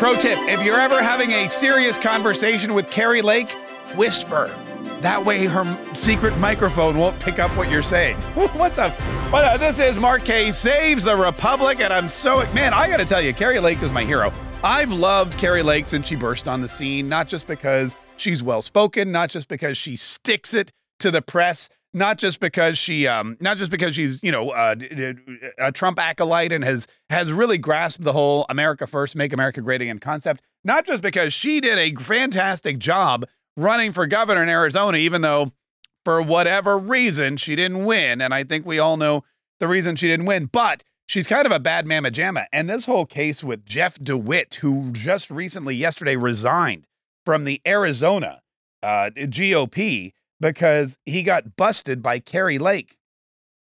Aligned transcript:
Pro 0.00 0.14
tip 0.14 0.38
if 0.48 0.62
you're 0.62 0.80
ever 0.80 1.02
having 1.02 1.30
a 1.30 1.46
serious 1.46 1.98
conversation 1.98 2.72
with 2.72 2.90
Kari 2.90 3.20
Lake, 3.20 3.52
whisper. 3.96 4.50
That 5.02 5.22
way 5.26 5.44
her 5.44 5.94
secret 5.94 6.38
microphone 6.38 6.96
won't 6.96 7.20
pick 7.20 7.38
up 7.38 7.54
what 7.54 7.70
you're 7.70 7.82
saying. 7.82 8.16
What's 8.56 8.78
up? 8.78 8.98
Well, 9.30 9.58
this 9.58 9.78
is 9.78 9.98
Mark 9.98 10.24
Kaye 10.24 10.52
Saves 10.52 11.04
the 11.04 11.14
Republic, 11.14 11.80
and 11.80 11.92
I'm 11.92 12.08
so, 12.08 12.38
man, 12.54 12.72
I 12.72 12.88
gotta 12.88 13.04
tell 13.04 13.20
you, 13.20 13.34
Kari 13.34 13.60
Lake 13.60 13.82
is 13.82 13.92
my 13.92 14.02
hero. 14.02 14.32
I've 14.64 14.90
loved 14.90 15.36
Kari 15.36 15.62
Lake 15.62 15.86
since 15.86 16.08
she 16.08 16.16
burst 16.16 16.48
on 16.48 16.62
the 16.62 16.68
scene, 16.70 17.10
not 17.10 17.28
just 17.28 17.46
because 17.46 17.94
she's 18.16 18.42
well 18.42 18.62
spoken, 18.62 19.12
not 19.12 19.28
just 19.28 19.48
because 19.48 19.76
she 19.76 19.96
sticks 19.96 20.54
it 20.54 20.72
to 21.00 21.10
the 21.10 21.20
press, 21.20 21.68
not 21.92 22.18
just 22.18 22.40
because 22.40 22.78
she 22.78 23.06
um 23.06 23.36
not 23.40 23.56
just 23.56 23.70
because 23.70 23.94
she's 23.94 24.20
you 24.22 24.30
know 24.30 24.50
uh, 24.50 24.74
a 25.58 25.72
Trump 25.72 25.98
acolyte 25.98 26.52
and 26.52 26.64
has 26.64 26.86
has 27.08 27.32
really 27.32 27.58
grasped 27.58 28.04
the 28.04 28.12
whole 28.12 28.46
America 28.48 28.86
first 28.86 29.16
make 29.16 29.32
America 29.32 29.60
great 29.60 29.80
again 29.80 29.98
concept 29.98 30.42
not 30.64 30.86
just 30.86 31.02
because 31.02 31.32
she 31.32 31.60
did 31.60 31.78
a 31.78 31.94
fantastic 32.00 32.78
job 32.78 33.26
running 33.56 33.92
for 33.92 34.06
governor 34.06 34.42
in 34.42 34.48
Arizona 34.48 34.98
even 34.98 35.22
though 35.22 35.52
for 36.04 36.22
whatever 36.22 36.78
reason 36.78 37.36
she 37.36 37.56
didn't 37.56 37.84
win 37.84 38.20
and 38.20 38.32
I 38.32 38.44
think 38.44 38.64
we 38.64 38.78
all 38.78 38.96
know 38.96 39.24
the 39.58 39.68
reason 39.68 39.96
she 39.96 40.08
didn't 40.08 40.26
win 40.26 40.46
but 40.46 40.84
she's 41.06 41.26
kind 41.26 41.46
of 41.46 41.52
a 41.52 41.60
bad 41.60 41.86
mamma 41.86 42.10
jamma 42.10 42.46
and 42.52 42.70
this 42.70 42.86
whole 42.86 43.06
case 43.06 43.42
with 43.42 43.64
Jeff 43.64 43.98
DeWitt 43.98 44.56
who 44.56 44.92
just 44.92 45.30
recently 45.30 45.74
yesterday 45.74 46.16
resigned 46.16 46.86
from 47.26 47.44
the 47.44 47.60
Arizona 47.66 48.40
uh, 48.82 49.10
GOP 49.14 50.12
because 50.40 50.98
he 51.06 51.22
got 51.22 51.56
busted 51.56 52.02
by 52.02 52.18
Kari 52.18 52.58
Lake 52.58 52.96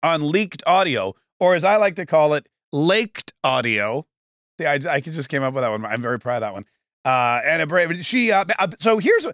on 0.02 0.30
leaked 0.30 0.62
audio, 0.66 1.14
or 1.40 1.54
as 1.54 1.64
I 1.64 1.76
like 1.76 1.96
to 1.96 2.06
call 2.06 2.34
it, 2.34 2.48
laked 2.72 3.32
audio. 3.44 4.06
See, 4.58 4.66
I, 4.66 4.74
I 4.88 5.00
just 5.00 5.28
came 5.28 5.42
up 5.42 5.54
with 5.54 5.62
that 5.62 5.70
one. 5.70 5.84
I'm 5.84 6.02
very 6.02 6.18
proud 6.18 6.42
of 6.42 6.48
that 6.48 6.52
one. 6.52 6.64
Uh, 7.04 7.40
and 7.44 7.70
a, 7.70 8.02
she, 8.02 8.30
uh, 8.30 8.44
uh 8.58 8.68
so 8.78 8.98
here's, 8.98 9.26
all 9.26 9.32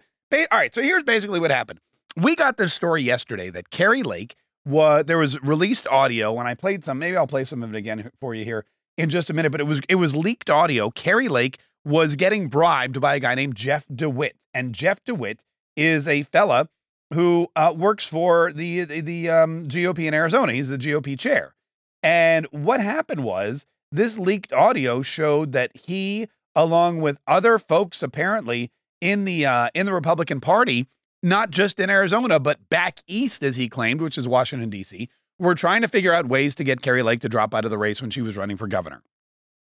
right, 0.52 0.74
so 0.74 0.82
here's 0.82 1.04
basically 1.04 1.40
what 1.40 1.50
happened. 1.50 1.80
We 2.16 2.34
got 2.34 2.56
this 2.56 2.72
story 2.72 3.02
yesterday 3.02 3.50
that 3.50 3.70
Kari 3.70 4.02
Lake 4.02 4.36
was, 4.64 5.04
there 5.04 5.18
was 5.18 5.40
released 5.42 5.86
audio, 5.88 6.38
and 6.38 6.48
I 6.48 6.54
played 6.54 6.84
some, 6.84 6.98
maybe 6.98 7.16
I'll 7.16 7.26
play 7.26 7.44
some 7.44 7.62
of 7.62 7.74
it 7.74 7.78
again 7.78 8.10
for 8.20 8.34
you 8.34 8.44
here 8.44 8.64
in 8.96 9.10
just 9.10 9.30
a 9.30 9.32
minute, 9.32 9.52
but 9.52 9.60
it 9.60 9.66
was, 9.66 9.80
it 9.88 9.96
was 9.96 10.16
leaked 10.16 10.50
audio. 10.50 10.90
Kari 10.90 11.28
Lake 11.28 11.58
was 11.84 12.16
getting 12.16 12.48
bribed 12.48 13.00
by 13.00 13.14
a 13.14 13.20
guy 13.20 13.34
named 13.34 13.54
Jeff 13.54 13.86
DeWitt. 13.94 14.36
And 14.52 14.74
Jeff 14.74 15.02
DeWitt 15.04 15.44
is 15.76 16.08
a 16.08 16.24
fella 16.24 16.68
who 17.12 17.48
uh, 17.56 17.72
works 17.76 18.04
for 18.04 18.52
the 18.52 18.84
the, 18.84 19.00
the 19.00 19.30
um, 19.30 19.64
GOP 19.64 20.06
in 20.06 20.14
Arizona. 20.14 20.52
He's 20.52 20.68
the 20.68 20.78
GOP 20.78 21.18
chair. 21.18 21.54
And 22.02 22.46
what 22.50 22.80
happened 22.80 23.24
was 23.24 23.66
this 23.90 24.18
leaked 24.18 24.52
audio 24.52 25.02
showed 25.02 25.52
that 25.52 25.76
he, 25.76 26.28
along 26.54 27.00
with 27.00 27.18
other 27.26 27.58
folks, 27.58 28.02
apparently 28.02 28.70
in 29.00 29.24
the 29.24 29.46
uh, 29.46 29.68
in 29.74 29.86
the 29.86 29.92
Republican 29.92 30.40
Party, 30.40 30.86
not 31.22 31.50
just 31.50 31.80
in 31.80 31.90
Arizona 31.90 32.38
but 32.38 32.68
back 32.68 33.00
east, 33.06 33.42
as 33.42 33.56
he 33.56 33.68
claimed, 33.68 34.00
which 34.00 34.18
is 34.18 34.28
Washington 34.28 34.70
D.C., 34.70 35.08
were 35.38 35.54
trying 35.54 35.82
to 35.82 35.88
figure 35.88 36.12
out 36.12 36.26
ways 36.26 36.54
to 36.56 36.64
get 36.64 36.82
Kari 36.82 37.02
Lake 37.02 37.20
to 37.20 37.28
drop 37.28 37.54
out 37.54 37.64
of 37.64 37.70
the 37.70 37.78
race 37.78 38.00
when 38.00 38.10
she 38.10 38.22
was 38.22 38.36
running 38.36 38.56
for 38.56 38.66
governor. 38.66 39.02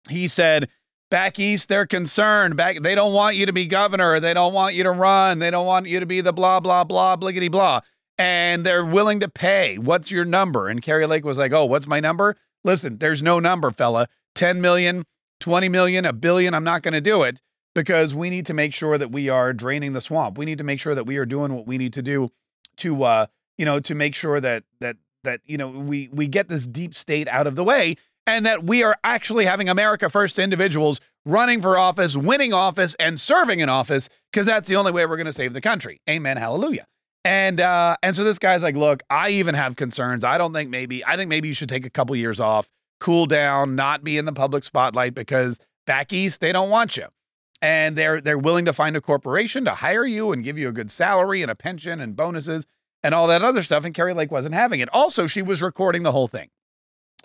He 0.08 0.28
said 0.28 0.68
Back 1.10 1.38
east, 1.38 1.68
they're 1.68 1.86
concerned. 1.86 2.56
Back, 2.56 2.82
they 2.82 2.94
don't 2.94 3.14
want 3.14 3.36
you 3.36 3.46
to 3.46 3.52
be 3.52 3.66
governor. 3.66 4.20
They 4.20 4.34
don't 4.34 4.52
want 4.52 4.74
you 4.74 4.82
to 4.82 4.90
run. 4.90 5.38
They 5.38 5.50
don't 5.50 5.66
want 5.66 5.86
you 5.86 6.00
to 6.00 6.06
be 6.06 6.20
the 6.20 6.32
blah 6.32 6.60
blah 6.60 6.84
blah 6.84 7.16
bliggity 7.16 7.50
blah. 7.50 7.80
And 8.18 8.66
they're 8.66 8.84
willing 8.84 9.20
to 9.20 9.28
pay. 9.28 9.78
What's 9.78 10.10
your 10.10 10.24
number? 10.24 10.68
And 10.68 10.82
Kari 10.82 11.06
Lake 11.06 11.24
was 11.24 11.38
like, 11.38 11.52
"Oh, 11.52 11.64
what's 11.64 11.86
my 11.86 12.00
number? 12.00 12.36
Listen, 12.64 12.98
there's 12.98 13.22
no 13.22 13.38
number, 13.38 13.70
fella. 13.70 14.08
10 14.34 14.60
million, 14.60 15.04
20 15.40 15.68
million, 15.68 16.04
a 16.04 16.12
billion. 16.12 16.54
I'm 16.54 16.64
not 16.64 16.82
going 16.82 16.94
to 16.94 17.00
do 17.00 17.22
it 17.22 17.40
because 17.74 18.14
we 18.14 18.28
need 18.28 18.46
to 18.46 18.54
make 18.54 18.74
sure 18.74 18.98
that 18.98 19.10
we 19.10 19.28
are 19.28 19.52
draining 19.52 19.92
the 19.92 20.00
swamp. 20.00 20.36
We 20.36 20.44
need 20.44 20.58
to 20.58 20.64
make 20.64 20.80
sure 20.80 20.94
that 20.94 21.04
we 21.04 21.16
are 21.16 21.26
doing 21.26 21.54
what 21.54 21.66
we 21.66 21.78
need 21.78 21.92
to 21.94 22.02
do 22.02 22.30
to, 22.78 23.04
uh, 23.04 23.26
you 23.56 23.64
know, 23.64 23.80
to 23.80 23.94
make 23.94 24.14
sure 24.14 24.40
that 24.40 24.64
that 24.80 24.96
that 25.24 25.40
you 25.46 25.56
know 25.58 25.68
we 25.68 26.08
we 26.12 26.26
get 26.26 26.48
this 26.48 26.66
deep 26.66 26.94
state 26.94 27.28
out 27.28 27.46
of 27.46 27.54
the 27.54 27.64
way 27.64 27.96
and 28.26 28.44
that 28.46 28.64
we 28.64 28.82
are 28.82 28.96
actually 29.02 29.44
having 29.44 29.68
America 29.68 30.08
First 30.08 30.38
individuals 30.38 31.00
running 31.28 31.60
for 31.60 31.76
office, 31.76 32.16
winning 32.16 32.52
office, 32.52 32.94
and 32.96 33.20
serving 33.20 33.60
in 33.60 33.68
office 33.68 34.08
because 34.32 34.46
that's 34.46 34.68
the 34.68 34.76
only 34.76 34.92
way 34.92 35.04
we're 35.06 35.16
going 35.16 35.26
to 35.26 35.32
save 35.32 35.52
the 35.52 35.60
country. 35.60 36.00
Amen. 36.08 36.36
Hallelujah. 36.36 36.86
And 37.24 37.60
uh, 37.60 37.96
and 38.02 38.16
so 38.16 38.24
this 38.24 38.38
guy's 38.38 38.62
like, 38.62 38.76
look, 38.76 39.02
I 39.10 39.30
even 39.30 39.54
have 39.54 39.76
concerns. 39.76 40.24
I 40.24 40.38
don't 40.38 40.52
think 40.52 40.70
maybe 40.70 41.04
I 41.04 41.16
think 41.16 41.28
maybe 41.28 41.48
you 41.48 41.54
should 41.54 41.68
take 41.68 41.84
a 41.84 41.90
couple 41.90 42.16
years 42.16 42.40
off, 42.40 42.70
cool 43.00 43.26
down, 43.26 43.76
not 43.76 44.02
be 44.02 44.16
in 44.16 44.24
the 44.24 44.32
public 44.32 44.64
spotlight 44.64 45.14
because 45.14 45.60
back 45.86 46.12
east 46.12 46.40
they 46.40 46.52
don't 46.52 46.70
want 46.70 46.96
you. 46.96 47.06
And 47.60 47.96
they're 47.96 48.20
they're 48.20 48.38
willing 48.38 48.64
to 48.64 48.72
find 48.72 48.96
a 48.96 49.00
corporation 49.00 49.64
to 49.64 49.72
hire 49.72 50.06
you 50.06 50.32
and 50.32 50.44
give 50.44 50.56
you 50.56 50.68
a 50.68 50.72
good 50.72 50.90
salary 50.90 51.42
and 51.42 51.50
a 51.50 51.54
pension 51.54 52.00
and 52.00 52.16
bonuses 52.16 52.66
and 53.02 53.14
all 53.14 53.26
that 53.26 53.42
other 53.42 53.62
stuff. 53.62 53.84
And 53.84 53.94
Kari 53.94 54.14
Lake 54.14 54.30
wasn't 54.30 54.54
having 54.54 54.80
it. 54.80 54.88
Also, 54.92 55.26
she 55.26 55.42
was 55.42 55.60
recording 55.60 56.04
the 56.04 56.12
whole 56.12 56.28
thing. 56.28 56.48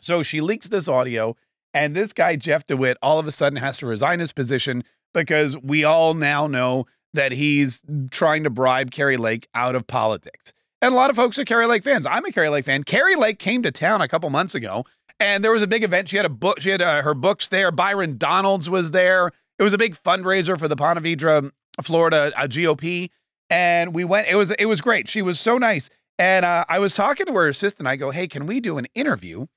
So 0.01 0.23
she 0.23 0.41
leaks 0.41 0.67
this 0.67 0.89
audio, 0.89 1.35
and 1.73 1.95
this 1.95 2.13
guy, 2.13 2.35
Jeff 2.35 2.65
DeWitt, 2.67 2.97
all 3.01 3.19
of 3.19 3.27
a 3.27 3.31
sudden 3.31 3.57
has 3.57 3.77
to 3.79 3.87
resign 3.87 4.19
his 4.19 4.31
position 4.31 4.83
because 5.13 5.57
we 5.57 5.83
all 5.83 6.13
now 6.13 6.47
know 6.47 6.85
that 7.13 7.31
he's 7.31 7.83
trying 8.11 8.43
to 8.43 8.49
bribe 8.49 8.91
Kari 8.91 9.17
Lake 9.17 9.47
out 9.53 9.75
of 9.75 9.87
politics. 9.87 10.53
And 10.81 10.93
a 10.93 10.97
lot 10.97 11.09
of 11.09 11.15
folks 11.15 11.37
are 11.39 11.45
Kari 11.45 11.65
Lake 11.65 11.83
fans. 11.83 12.05
I'm 12.05 12.25
a 12.25 12.31
Kari 12.31 12.49
Lake 12.49 12.65
fan. 12.65 12.83
Kari 12.83 13.15
Lake 13.15 13.39
came 13.39 13.63
to 13.63 13.71
town 13.71 14.01
a 14.01 14.07
couple 14.07 14.29
months 14.29 14.55
ago, 14.55 14.85
and 15.19 15.43
there 15.43 15.51
was 15.51 15.61
a 15.61 15.67
big 15.67 15.83
event. 15.83 16.09
She 16.09 16.17
had 16.17 16.25
a 16.25 16.29
book. 16.29 16.59
She 16.59 16.71
had 16.71 16.81
uh, 16.81 17.01
her 17.03 17.13
books 17.13 17.47
there. 17.47 17.71
Byron 17.71 18.17
Donalds 18.17 18.69
was 18.69 18.91
there. 18.91 19.31
It 19.59 19.63
was 19.63 19.73
a 19.73 19.77
big 19.77 19.95
fundraiser 19.95 20.57
for 20.59 20.67
the 20.67 20.75
Ponte 20.75 20.99
Vedra, 20.99 21.51
Florida 21.81 22.33
uh, 22.35 22.47
GOP, 22.47 23.09
and 23.49 23.93
we 23.93 24.03
went. 24.03 24.27
It 24.27 24.35
was 24.35 24.51
it 24.51 24.65
was 24.65 24.81
great. 24.81 25.07
She 25.07 25.21
was 25.21 25.39
so 25.39 25.57
nice. 25.57 25.89
And 26.19 26.45
uh, 26.45 26.65
I 26.67 26.79
was 26.79 26.95
talking 26.95 27.25
to 27.27 27.33
her 27.33 27.47
assistant. 27.47 27.87
I 27.87 27.95
go, 27.95 28.11
"Hey, 28.11 28.27
can 28.27 28.45
we 28.45 28.59
do 28.59 28.77
an 28.77 28.87
interview 28.93 29.47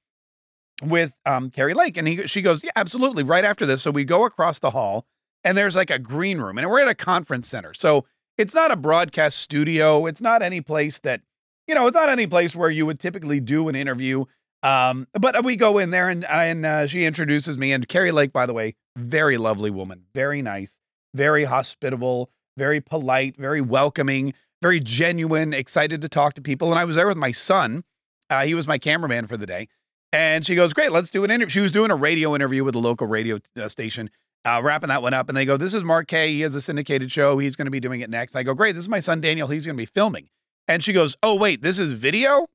with 0.82 1.14
um, 1.24 1.50
Kari 1.50 1.74
Lake. 1.74 1.96
And 1.96 2.06
he, 2.06 2.26
she 2.26 2.42
goes, 2.42 2.62
Yeah, 2.62 2.70
absolutely. 2.76 3.22
Right 3.22 3.44
after 3.44 3.66
this. 3.66 3.82
So 3.82 3.90
we 3.90 4.04
go 4.04 4.24
across 4.24 4.58
the 4.58 4.70
hall 4.70 5.06
and 5.44 5.56
there's 5.56 5.76
like 5.76 5.90
a 5.90 5.98
green 5.98 6.38
room 6.38 6.58
and 6.58 6.68
we're 6.68 6.80
at 6.80 6.88
a 6.88 6.94
conference 6.94 7.48
center. 7.48 7.74
So 7.74 8.04
it's 8.38 8.54
not 8.54 8.70
a 8.70 8.76
broadcast 8.76 9.38
studio. 9.38 10.06
It's 10.06 10.20
not 10.20 10.42
any 10.42 10.60
place 10.60 10.98
that, 11.00 11.22
you 11.66 11.74
know, 11.74 11.86
it's 11.86 11.96
not 11.96 12.08
any 12.08 12.26
place 12.26 12.54
where 12.54 12.70
you 12.70 12.86
would 12.86 13.00
typically 13.00 13.40
do 13.40 13.68
an 13.68 13.74
interview. 13.74 14.24
Um, 14.62 15.06
but 15.12 15.44
we 15.44 15.56
go 15.56 15.78
in 15.78 15.90
there 15.90 16.08
and, 16.08 16.24
and 16.24 16.66
uh, 16.66 16.86
she 16.86 17.04
introduces 17.04 17.56
me. 17.56 17.72
And 17.72 17.88
Kari 17.88 18.12
Lake, 18.12 18.32
by 18.32 18.46
the 18.46 18.52
way, 18.52 18.74
very 18.96 19.38
lovely 19.38 19.70
woman, 19.70 20.04
very 20.14 20.42
nice, 20.42 20.78
very 21.14 21.44
hospitable, 21.44 22.30
very 22.56 22.80
polite, 22.80 23.36
very 23.36 23.60
welcoming, 23.60 24.34
very 24.62 24.80
genuine, 24.80 25.52
excited 25.54 26.00
to 26.00 26.08
talk 26.08 26.34
to 26.34 26.42
people. 26.42 26.70
And 26.70 26.78
I 26.78 26.84
was 26.84 26.96
there 26.96 27.06
with 27.06 27.16
my 27.16 27.30
son. 27.30 27.84
Uh, 28.28 28.44
he 28.44 28.54
was 28.54 28.66
my 28.66 28.78
cameraman 28.78 29.26
for 29.26 29.36
the 29.36 29.46
day. 29.46 29.68
And 30.12 30.46
she 30.46 30.54
goes, 30.54 30.72
Great, 30.72 30.92
let's 30.92 31.10
do 31.10 31.24
an 31.24 31.30
interview. 31.30 31.50
She 31.50 31.60
was 31.60 31.72
doing 31.72 31.90
a 31.90 31.96
radio 31.96 32.34
interview 32.34 32.64
with 32.64 32.74
a 32.74 32.78
local 32.78 33.06
radio 33.06 33.38
uh, 33.60 33.68
station, 33.68 34.10
uh, 34.44 34.60
wrapping 34.62 34.88
that 34.88 35.02
one 35.02 35.14
up. 35.14 35.28
And 35.28 35.36
they 35.36 35.44
go, 35.44 35.56
This 35.56 35.74
is 35.74 35.84
Mark 35.84 36.08
Kaye. 36.08 36.32
He 36.32 36.40
has 36.42 36.54
a 36.54 36.60
syndicated 36.60 37.10
show. 37.10 37.38
He's 37.38 37.56
going 37.56 37.66
to 37.66 37.70
be 37.70 37.80
doing 37.80 38.00
it 38.00 38.10
next. 38.10 38.34
I 38.36 38.42
go, 38.42 38.54
Great, 38.54 38.74
this 38.74 38.82
is 38.82 38.88
my 38.88 39.00
son 39.00 39.20
Daniel. 39.20 39.48
He's 39.48 39.66
going 39.66 39.76
to 39.76 39.80
be 39.80 39.86
filming. 39.86 40.28
And 40.68 40.82
she 40.82 40.92
goes, 40.92 41.16
Oh, 41.22 41.36
wait, 41.36 41.62
this 41.62 41.78
is 41.78 41.92
video? 41.92 42.46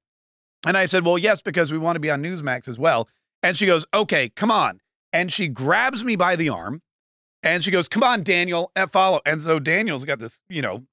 And 0.65 0.77
I 0.77 0.85
said, 0.85 1.05
Well, 1.05 1.17
yes, 1.17 1.41
because 1.41 1.71
we 1.71 1.77
want 1.77 1.95
to 1.95 1.99
be 1.99 2.09
on 2.09 2.21
Newsmax 2.21 2.67
as 2.67 2.77
well. 2.77 3.07
And 3.43 3.57
she 3.57 3.65
goes, 3.65 3.85
Okay, 3.93 4.29
come 4.29 4.51
on. 4.51 4.79
And 5.13 5.31
she 5.31 5.47
grabs 5.47 6.05
me 6.05 6.15
by 6.15 6.35
the 6.35 6.49
arm 6.49 6.81
and 7.43 7.63
she 7.63 7.71
goes, 7.71 7.87
Come 7.87 8.03
on, 8.03 8.23
Daniel, 8.23 8.71
and 8.75 8.91
follow. 8.91 9.21
And 9.25 9.41
so 9.41 9.59
Daniel's 9.59 10.05
got 10.05 10.19
this, 10.19 10.41
you 10.49 10.61
know, 10.61 10.83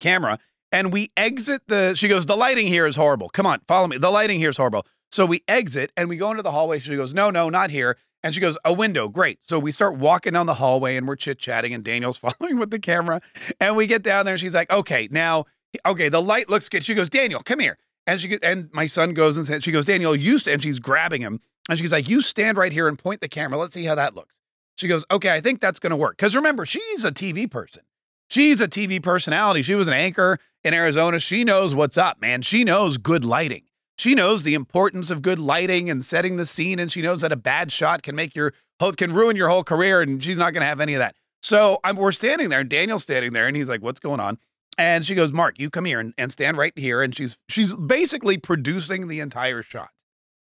camera. 0.00 0.38
And 0.72 0.92
we 0.92 1.10
exit 1.16 1.62
the, 1.68 1.94
she 1.94 2.08
goes, 2.08 2.26
The 2.26 2.36
lighting 2.36 2.66
here 2.66 2.86
is 2.86 2.96
horrible. 2.96 3.28
Come 3.28 3.46
on, 3.46 3.60
follow 3.66 3.86
me. 3.86 3.98
The 3.98 4.10
lighting 4.10 4.38
here 4.38 4.50
is 4.50 4.56
horrible. 4.56 4.86
So 5.10 5.26
we 5.26 5.42
exit 5.48 5.92
and 5.96 6.08
we 6.08 6.16
go 6.16 6.30
into 6.30 6.42
the 6.42 6.50
hallway. 6.50 6.78
She 6.78 6.96
goes, 6.96 7.14
No, 7.14 7.30
no, 7.30 7.48
not 7.48 7.70
here. 7.70 7.96
And 8.22 8.34
she 8.34 8.40
goes, 8.40 8.58
A 8.64 8.72
window. 8.72 9.08
Great. 9.08 9.44
So 9.44 9.58
we 9.58 9.72
start 9.72 9.96
walking 9.96 10.32
down 10.32 10.46
the 10.46 10.54
hallway 10.54 10.96
and 10.96 11.06
we're 11.06 11.16
chit 11.16 11.38
chatting, 11.38 11.72
and 11.72 11.84
Daniel's 11.84 12.16
following 12.40 12.58
with 12.58 12.70
the 12.70 12.78
camera. 12.78 13.20
And 13.60 13.76
we 13.76 13.86
get 13.86 14.02
down 14.02 14.24
there 14.24 14.34
and 14.34 14.40
she's 14.40 14.54
like, 14.54 14.70
Okay, 14.72 15.08
now, 15.10 15.46
okay, 15.86 16.08
the 16.08 16.22
light 16.22 16.48
looks 16.48 16.68
good. 16.68 16.84
She 16.84 16.94
goes, 16.94 17.08
Daniel, 17.08 17.42
come 17.42 17.60
here. 17.60 17.78
And 18.06 18.20
she 18.20 18.38
and 18.42 18.70
my 18.72 18.86
son 18.86 19.14
goes 19.14 19.36
and 19.36 19.46
says, 19.46 19.64
she 19.64 19.72
goes, 19.72 19.84
Daniel, 19.84 20.14
you 20.14 20.38
st-, 20.38 20.54
and 20.54 20.62
she's 20.62 20.78
grabbing 20.78 21.22
him. 21.22 21.40
And 21.68 21.78
she's 21.78 21.92
like, 21.92 22.08
You 22.08 22.22
stand 22.22 22.56
right 22.56 22.72
here 22.72 22.88
and 22.88 22.98
point 22.98 23.20
the 23.20 23.28
camera. 23.28 23.58
Let's 23.58 23.74
see 23.74 23.84
how 23.84 23.94
that 23.96 24.14
looks. 24.14 24.40
She 24.76 24.88
goes, 24.88 25.04
Okay, 25.10 25.30
I 25.30 25.40
think 25.40 25.60
that's 25.60 25.78
gonna 25.78 25.96
work. 25.96 26.16
Because 26.16 26.36
remember, 26.36 26.64
she's 26.64 27.04
a 27.04 27.12
TV 27.12 27.50
person. 27.50 27.82
She's 28.28 28.60
a 28.60 28.68
TV 28.68 29.02
personality. 29.02 29.62
She 29.62 29.74
was 29.74 29.88
an 29.88 29.94
anchor 29.94 30.38
in 30.64 30.74
Arizona. 30.74 31.20
She 31.20 31.44
knows 31.44 31.74
what's 31.74 31.96
up, 31.96 32.20
man. 32.20 32.42
She 32.42 32.64
knows 32.64 32.96
good 32.98 33.24
lighting. 33.24 33.62
She 33.96 34.14
knows 34.14 34.42
the 34.42 34.54
importance 34.54 35.10
of 35.10 35.22
good 35.22 35.38
lighting 35.38 35.88
and 35.90 36.04
setting 36.04 36.36
the 36.36 36.46
scene, 36.46 36.78
and 36.78 36.92
she 36.92 37.02
knows 37.02 37.20
that 37.22 37.32
a 37.32 37.36
bad 37.36 37.72
shot 37.72 38.02
can 38.02 38.14
make 38.14 38.34
your 38.34 38.52
can 38.96 39.12
ruin 39.14 39.36
your 39.36 39.48
whole 39.48 39.64
career, 39.64 40.02
and 40.02 40.22
she's 40.22 40.38
not 40.38 40.52
going 40.52 40.60
to 40.60 40.66
have 40.66 40.80
any 40.80 40.94
of 40.94 40.98
that. 40.98 41.16
So 41.42 41.78
I'm, 41.84 41.96
we're 41.96 42.12
standing 42.12 42.50
there, 42.50 42.60
and 42.60 42.68
Daniel's 42.68 43.04
standing 43.04 43.32
there, 43.32 43.46
and 43.46 43.56
he's 43.56 43.68
like, 43.68 43.82
"What's 43.82 44.00
going 44.00 44.20
on?" 44.20 44.38
And 44.78 45.06
she 45.06 45.14
goes, 45.14 45.32
"Mark, 45.32 45.58
you 45.58 45.70
come 45.70 45.86
here 45.86 46.00
and, 46.00 46.12
and 46.18 46.30
stand 46.30 46.56
right 46.56 46.72
here." 46.76 47.02
And 47.02 47.14
she's 47.14 47.38
she's 47.48 47.72
basically 47.74 48.36
producing 48.38 49.08
the 49.08 49.20
entire 49.20 49.62
shot. 49.62 49.90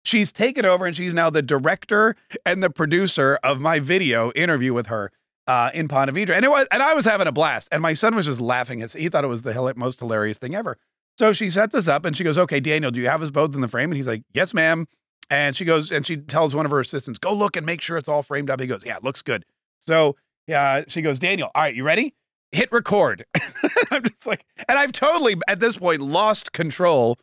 She's 0.04 0.32
taken 0.32 0.64
over, 0.64 0.86
and 0.86 0.96
she's 0.96 1.14
now 1.14 1.30
the 1.30 1.42
director 1.42 2.16
and 2.46 2.62
the 2.62 2.70
producer 2.70 3.38
of 3.42 3.60
my 3.60 3.80
video 3.80 4.30
interview 4.32 4.72
with 4.74 4.86
her. 4.86 5.10
uh, 5.46 5.70
in 5.74 5.88
Ponte 5.88 6.10
Vedra. 6.12 6.36
And 6.36 6.44
it 6.44 6.50
was, 6.50 6.66
and 6.70 6.82
I 6.82 6.94
was 6.94 7.04
having 7.04 7.26
a 7.26 7.32
blast. 7.32 7.68
And 7.72 7.82
my 7.82 7.94
son 7.94 8.14
was 8.14 8.26
just 8.26 8.40
laughing. 8.40 8.80
He 8.96 9.08
thought 9.08 9.24
it 9.24 9.28
was 9.28 9.42
the 9.42 9.74
most 9.76 9.98
hilarious 10.00 10.38
thing 10.38 10.54
ever. 10.54 10.78
So 11.22 11.32
she 11.32 11.50
sets 11.50 11.72
us 11.76 11.86
up 11.86 12.04
and 12.04 12.16
she 12.16 12.24
goes, 12.24 12.36
Okay, 12.36 12.58
Daniel, 12.58 12.90
do 12.90 13.00
you 13.00 13.08
have 13.08 13.22
us 13.22 13.30
both 13.30 13.54
in 13.54 13.60
the 13.60 13.69
frame? 13.69 13.92
And 13.92 13.96
he's 13.96 14.08
like, 14.08 14.24
Yes, 14.34 14.52
ma'am. 14.52 14.88
And 15.30 15.54
she 15.54 15.64
goes 15.64 15.92
and 15.92 16.04
she 16.04 16.16
tells 16.16 16.52
one 16.52 16.66
of 16.66 16.72
her 16.72 16.80
assistants, 16.80 17.20
Go 17.20 17.32
look 17.32 17.56
and 17.56 17.64
make 17.64 17.80
sure 17.80 17.96
it's 17.96 18.08
all 18.08 18.24
framed 18.24 18.50
up. 18.50 18.58
He 18.58 18.66
goes, 18.66 18.84
Yeah, 18.84 18.96
it 18.96 19.04
looks 19.04 19.22
good. 19.22 19.44
So 19.78 20.16
yeah, 20.48 20.82
she 20.88 21.00
goes, 21.00 21.20
Daniel, 21.20 21.48
all 21.54 21.62
right, 21.62 21.76
you 21.76 21.84
ready? 21.84 22.16
Hit 22.50 22.72
record. 22.72 23.24
I'm 23.92 24.02
just 24.02 24.26
like, 24.26 24.44
and 24.69 24.76
I've 24.76 24.90
totally 24.90 25.36
at 25.46 25.60
this 25.60 25.76
point 25.76 26.00
lost 26.00 26.50
control 26.50 27.19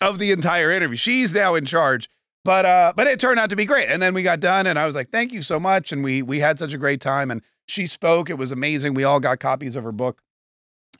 of 0.00 0.18
the 0.18 0.32
entire 0.32 0.70
interview. 0.70 0.96
She's 0.96 1.34
now 1.34 1.54
in 1.54 1.66
charge. 1.66 2.08
But 2.46 2.64
uh, 2.64 2.94
but 2.96 3.06
it 3.06 3.20
turned 3.20 3.38
out 3.38 3.50
to 3.50 3.56
be 3.56 3.66
great. 3.66 3.90
And 3.90 4.00
then 4.00 4.14
we 4.14 4.22
got 4.22 4.40
done 4.40 4.66
and 4.66 4.78
I 4.78 4.86
was 4.86 4.94
like, 4.94 5.10
thank 5.10 5.30
you 5.30 5.42
so 5.42 5.60
much. 5.60 5.92
And 5.92 6.02
we 6.02 6.22
we 6.22 6.40
had 6.40 6.58
such 6.58 6.72
a 6.72 6.78
great 6.78 7.02
time. 7.02 7.30
And 7.30 7.42
she 7.66 7.86
spoke. 7.86 8.30
It 8.30 8.38
was 8.38 8.50
amazing. 8.50 8.94
We 8.94 9.04
all 9.04 9.20
got 9.20 9.40
copies 9.40 9.76
of 9.76 9.84
her 9.84 9.92
book. 9.92 10.22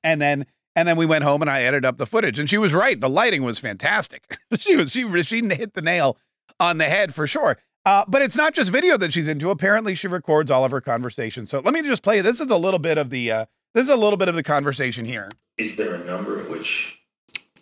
And 0.05 0.21
then 0.21 0.45
and 0.75 0.89
then 0.89 0.97
we 0.97 1.07
went 1.07 1.25
home 1.25 1.43
and 1.43 1.51
I 1.51 1.63
edited 1.63 1.85
up 1.85 1.99
the 1.99 2.07
footage. 2.07 2.39
And 2.39 2.49
she 2.49 2.59
was 2.59 2.73
right. 2.73 2.99
The 2.99 3.09
lighting 3.09 3.43
was 3.43 3.59
fantastic. 3.59 4.39
she 4.59 4.77
was 4.77 4.93
she 4.93 5.23
she 5.23 5.43
hit 5.47 5.75
the 5.75 5.83
nail 5.83 6.17
on 6.59 6.79
the 6.79 6.85
head 6.85 7.15
for 7.15 7.27
sure. 7.27 7.59
Uh, 7.85 8.05
but 8.07 8.23
it's 8.23 8.37
not 8.37 8.55
just 8.55 8.71
video 8.71 8.97
that 8.97 9.13
she's 9.13 9.27
into. 9.27 9.51
Apparently, 9.51 9.95
she 9.95 10.07
records 10.07 10.51
all 10.51 10.65
of 10.65 10.71
her 10.71 10.81
conversations. 10.81 11.51
So 11.51 11.61
let 11.61 11.75
me 11.75 11.83
just 11.83 12.03
play. 12.03 12.21
This 12.21 12.41
is 12.41 12.51
a 12.51 12.57
little 12.57 12.79
bit 12.79 12.97
of 12.97 13.11
the 13.11 13.31
uh, 13.31 13.47
this 13.75 13.85
is 13.85 13.89
a 13.89 13.97
little 13.97 14.17
bit 14.17 14.29
of 14.29 14.35
the 14.35 14.43
conversation 14.43 15.05
here. 15.05 15.29
Is 15.59 15.77
there 15.77 15.95
a 15.95 16.05
number 16.05 16.41
at 16.41 16.49
which 16.49 16.99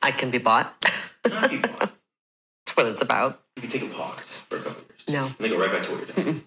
I 0.02 0.10
can 0.10 0.30
be 0.30 0.38
bought? 0.38 0.74
not 1.28 1.50
be 1.50 1.58
bought? 1.58 1.92
That's 2.66 2.76
what 2.76 2.86
it's 2.86 3.02
about. 3.02 3.40
You 3.56 3.62
can 3.62 3.70
take 3.70 3.82
a 3.82 3.94
pause 3.94 4.42
for 4.48 4.58
a 4.58 4.60
couple 4.60 4.82
years. 4.88 5.08
No. 5.08 5.26
And 5.26 5.34
then 5.38 5.50
go 5.50 5.58
right 5.58 5.72
back 5.72 5.86
to 5.86 5.92
what 5.92 6.16
you're 6.16 6.24
doing. 6.24 6.44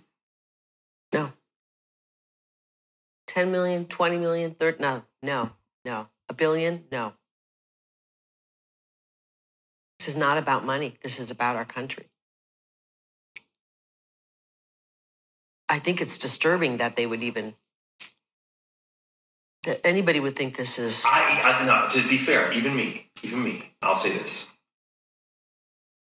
No. 1.11 1.31
10 3.27 3.51
million, 3.51 3.85
20 3.85 4.17
million, 4.17 4.55
30, 4.55 4.81
no, 4.81 5.03
no, 5.21 5.49
no. 5.85 6.07
A 6.29 6.33
billion, 6.33 6.85
no. 6.91 7.13
This 9.99 10.07
is 10.09 10.15
not 10.17 10.37
about 10.37 10.65
money. 10.65 10.95
This 11.01 11.19
is 11.19 11.31
about 11.31 11.55
our 11.55 11.65
country. 11.65 12.05
I 15.69 15.79
think 15.79 16.01
it's 16.01 16.17
disturbing 16.17 16.77
that 16.77 16.95
they 16.95 17.05
would 17.05 17.23
even 17.23 17.55
that 19.63 19.79
anybody 19.85 20.19
would 20.19 20.35
think 20.35 20.57
this 20.57 20.77
is 20.77 21.05
I, 21.07 21.61
I 21.61 21.65
no, 21.65 21.89
to 21.89 22.07
be 22.07 22.17
fair, 22.17 22.51
even 22.51 22.75
me, 22.75 23.09
even 23.23 23.43
me, 23.43 23.71
I'll 23.81 23.95
say 23.95 24.11
this. 24.11 24.45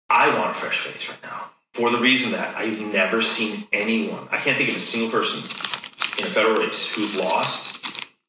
I 0.10 0.30
want 0.38 0.52
a 0.52 0.54
fresh 0.54 0.82
face 0.82 1.10
right 1.10 1.22
now 1.24 1.52
for 1.74 1.90
the 1.90 1.98
reason 1.98 2.32
that 2.32 2.56
I've 2.56 2.80
never 2.80 3.22
seen 3.22 3.68
anyone. 3.74 4.28
I 4.32 4.38
can't 4.38 4.58
think 4.58 4.70
of 4.70 4.78
a 4.78 4.80
single 4.80 5.10
person 5.10 5.40
in 6.20 6.26
a 6.26 6.30
federal 6.30 6.56
race 6.56 6.88
who 6.94 7.08
lost 7.20 7.80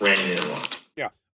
ran 0.00 0.19
in 0.19 0.38
one. 0.50 0.62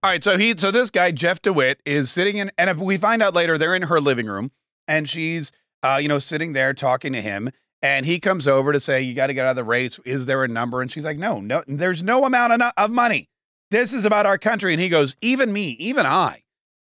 All 0.02 0.10
right. 0.10 0.22
So 0.22 0.38
he, 0.38 0.56
so 0.56 0.70
this 0.70 0.90
guy 0.90 1.10
Jeff 1.10 1.43
DeWitt 1.43 1.81
is 1.84 2.10
sitting 2.10 2.37
in, 2.37 2.50
and 2.56 2.81
we 2.81 2.96
find 2.96 3.22
out 3.22 3.34
later 3.34 3.58
they're 3.58 3.75
in 3.75 3.82
her 3.82 4.00
living 4.00 4.26
room, 4.26 4.52
and 4.87 5.08
she's, 5.08 5.52
uh, 5.82 5.98
you 6.00 6.08
know, 6.08 6.19
sitting 6.19 6.52
there 6.52 6.75
talking 6.75 7.12
to 7.12 7.22
him, 7.22 7.50
and 7.82 8.06
he 8.06 8.20
comes 8.20 8.46
over 8.46 8.72
to 8.72 8.81
say, 8.81 9.00
"You 9.02 9.14
got 9.14 9.28
to 9.28 9.34
get 9.34 9.46
out 9.46 9.50
of 9.50 9.56
the 9.56 9.64
race. 9.64 9.98
Is 10.04 10.26
there 10.26 10.44
a 10.44 10.48
number?" 10.48 10.81
And 10.81 10.90
she's 10.90 11.04
like, 11.04 11.19
"No, 11.19 11.40
no. 11.40 11.64
There's 11.66 12.02
no 12.02 12.25
amount 12.25 12.52
of, 12.52 12.72
of 12.76 12.90
money. 12.90 13.28
This 13.70 13.93
is 13.93 14.04
about 14.04 14.26
our 14.26 14.38
country." 14.38 14.72
And 14.72 14.81
he 14.81 14.88
goes, 14.88 15.16
"Even 15.20 15.52
me, 15.52 15.70
even 15.78 16.06
I, 16.06 16.44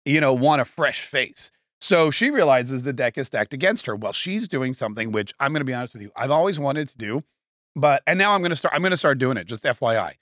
you 0.04 0.20
know, 0.20 0.32
want 0.32 0.62
a 0.62 0.64
fresh 0.64 1.00
face." 1.00 1.50
So 1.80 2.10
she 2.10 2.30
realizes 2.30 2.82
the 2.82 2.94
deck 2.94 3.18
is 3.18 3.26
stacked 3.26 3.52
against 3.52 3.84
her. 3.86 3.94
Well, 3.94 4.14
she's 4.14 4.48
doing 4.48 4.72
something 4.72 5.12
which 5.12 5.34
I'm 5.38 5.52
going 5.52 5.60
to 5.60 5.66
be 5.66 5.74
honest 5.74 5.92
with 5.92 6.02
you, 6.02 6.10
I've 6.16 6.30
always 6.30 6.58
wanted 6.58 6.88
to 6.88 6.96
do, 6.96 7.24
but 7.76 8.02
and 8.06 8.18
now 8.18 8.32
I'm 8.32 8.40
going 8.40 8.50
to 8.50 8.56
start. 8.56 8.74
I'm 8.74 8.80
going 8.80 8.90
to 8.90 8.96
start 8.96 9.18
doing 9.18 9.36
it. 9.36 9.46
Just 9.46 9.64
FYI, 9.64 10.14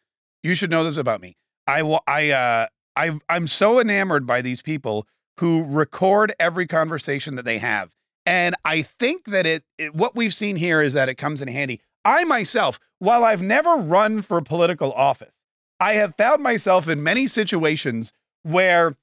you 0.42 0.54
should 0.54 0.70
know 0.70 0.84
this 0.84 0.96
about 0.96 1.20
me. 1.20 1.36
I 1.66 1.82
will. 1.82 2.00
I 2.06 2.30
uh. 2.30 2.66
I 2.94 3.18
I'm 3.28 3.46
so 3.46 3.80
enamored 3.80 4.26
by 4.26 4.42
these 4.42 4.60
people 4.60 5.06
who 5.40 5.64
record 5.64 6.34
every 6.38 6.66
conversation 6.66 7.36
that 7.36 7.44
they 7.44 7.58
have. 7.58 7.94
And 8.26 8.54
I 8.64 8.82
think 8.82 9.24
that 9.24 9.46
it, 9.46 9.64
it, 9.78 9.94
what 9.94 10.14
we've 10.14 10.34
seen 10.34 10.56
here 10.56 10.82
is 10.82 10.94
that 10.94 11.08
it 11.08 11.16
comes 11.16 11.42
in 11.42 11.48
handy. 11.48 11.80
I 12.04 12.24
myself, 12.24 12.78
while 12.98 13.24
I've 13.24 13.42
never 13.42 13.74
run 13.76 14.22
for 14.22 14.40
political 14.40 14.92
office, 14.92 15.42
I 15.80 15.94
have 15.94 16.14
found 16.16 16.42
myself 16.42 16.88
in 16.88 17.02
many 17.02 17.26
situations 17.26 18.12
where 18.42 18.94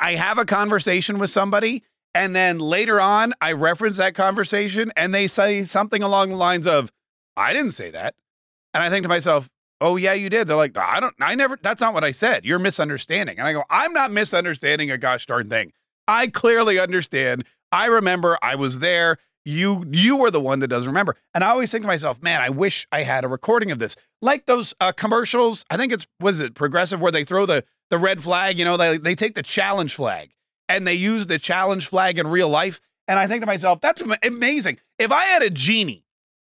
I 0.00 0.12
have 0.16 0.38
a 0.38 0.44
conversation 0.44 1.18
with 1.18 1.30
somebody 1.30 1.84
and 2.14 2.34
then 2.34 2.58
later 2.58 3.00
on 3.00 3.34
I 3.40 3.52
reference 3.52 3.96
that 3.98 4.14
conversation 4.14 4.92
and 4.96 5.14
they 5.14 5.26
say 5.26 5.62
something 5.62 6.02
along 6.02 6.30
the 6.30 6.36
lines 6.36 6.66
of, 6.66 6.90
I 7.36 7.52
didn't 7.52 7.72
say 7.72 7.90
that. 7.90 8.14
And 8.74 8.82
I 8.82 8.90
think 8.90 9.04
to 9.04 9.08
myself, 9.08 9.48
oh 9.80 9.96
yeah 9.96 10.12
you 10.12 10.30
did. 10.30 10.48
They're 10.48 10.56
like 10.56 10.76
i 10.76 11.00
don't 11.00 11.14
i 11.20 11.34
never 11.34 11.58
that's 11.60 11.80
not 11.80 11.94
what 11.94 12.04
i 12.04 12.10
said. 12.10 12.44
You're 12.44 12.58
misunderstanding. 12.58 13.38
And 13.38 13.46
i 13.46 13.52
go 13.52 13.64
i'm 13.70 13.92
not 13.92 14.10
misunderstanding 14.10 14.90
a 14.90 14.98
gosh 14.98 15.26
darn 15.26 15.48
thing. 15.48 15.72
I 16.06 16.28
clearly 16.28 16.78
understand. 16.78 17.44
I 17.72 17.86
remember 17.86 18.38
i 18.42 18.54
was 18.54 18.78
there. 18.80 19.18
You 19.44 19.84
you 19.90 20.16
were 20.16 20.30
the 20.30 20.40
one 20.40 20.60
that 20.60 20.68
doesn't 20.68 20.88
remember. 20.88 21.16
And 21.34 21.44
i 21.44 21.50
always 21.50 21.70
think 21.70 21.82
to 21.82 21.88
myself 21.88 22.22
man 22.22 22.40
i 22.40 22.50
wish 22.50 22.86
i 22.92 23.02
had 23.02 23.24
a 23.24 23.28
recording 23.28 23.70
of 23.70 23.78
this. 23.78 23.96
Like 24.20 24.46
those 24.46 24.74
uh, 24.80 24.92
commercials 24.92 25.64
i 25.70 25.76
think 25.76 25.92
it's 25.92 26.06
was 26.20 26.40
it 26.40 26.54
progressive 26.54 27.00
where 27.00 27.12
they 27.12 27.24
throw 27.24 27.46
the 27.46 27.64
the 27.90 27.98
red 27.98 28.22
flag 28.22 28.58
you 28.58 28.64
know 28.64 28.76
they, 28.76 28.98
they 28.98 29.14
take 29.14 29.34
the 29.34 29.42
challenge 29.42 29.94
flag 29.94 30.30
and 30.68 30.86
they 30.86 30.94
use 30.94 31.26
the 31.26 31.38
challenge 31.38 31.86
flag 31.88 32.18
in 32.18 32.26
real 32.26 32.48
life. 32.48 32.80
And 33.06 33.18
i 33.18 33.26
think 33.26 33.42
to 33.42 33.46
myself 33.46 33.80
that's 33.80 34.02
amazing. 34.22 34.78
If 34.98 35.12
i 35.12 35.22
had 35.22 35.42
a 35.42 35.50
genie 35.50 36.04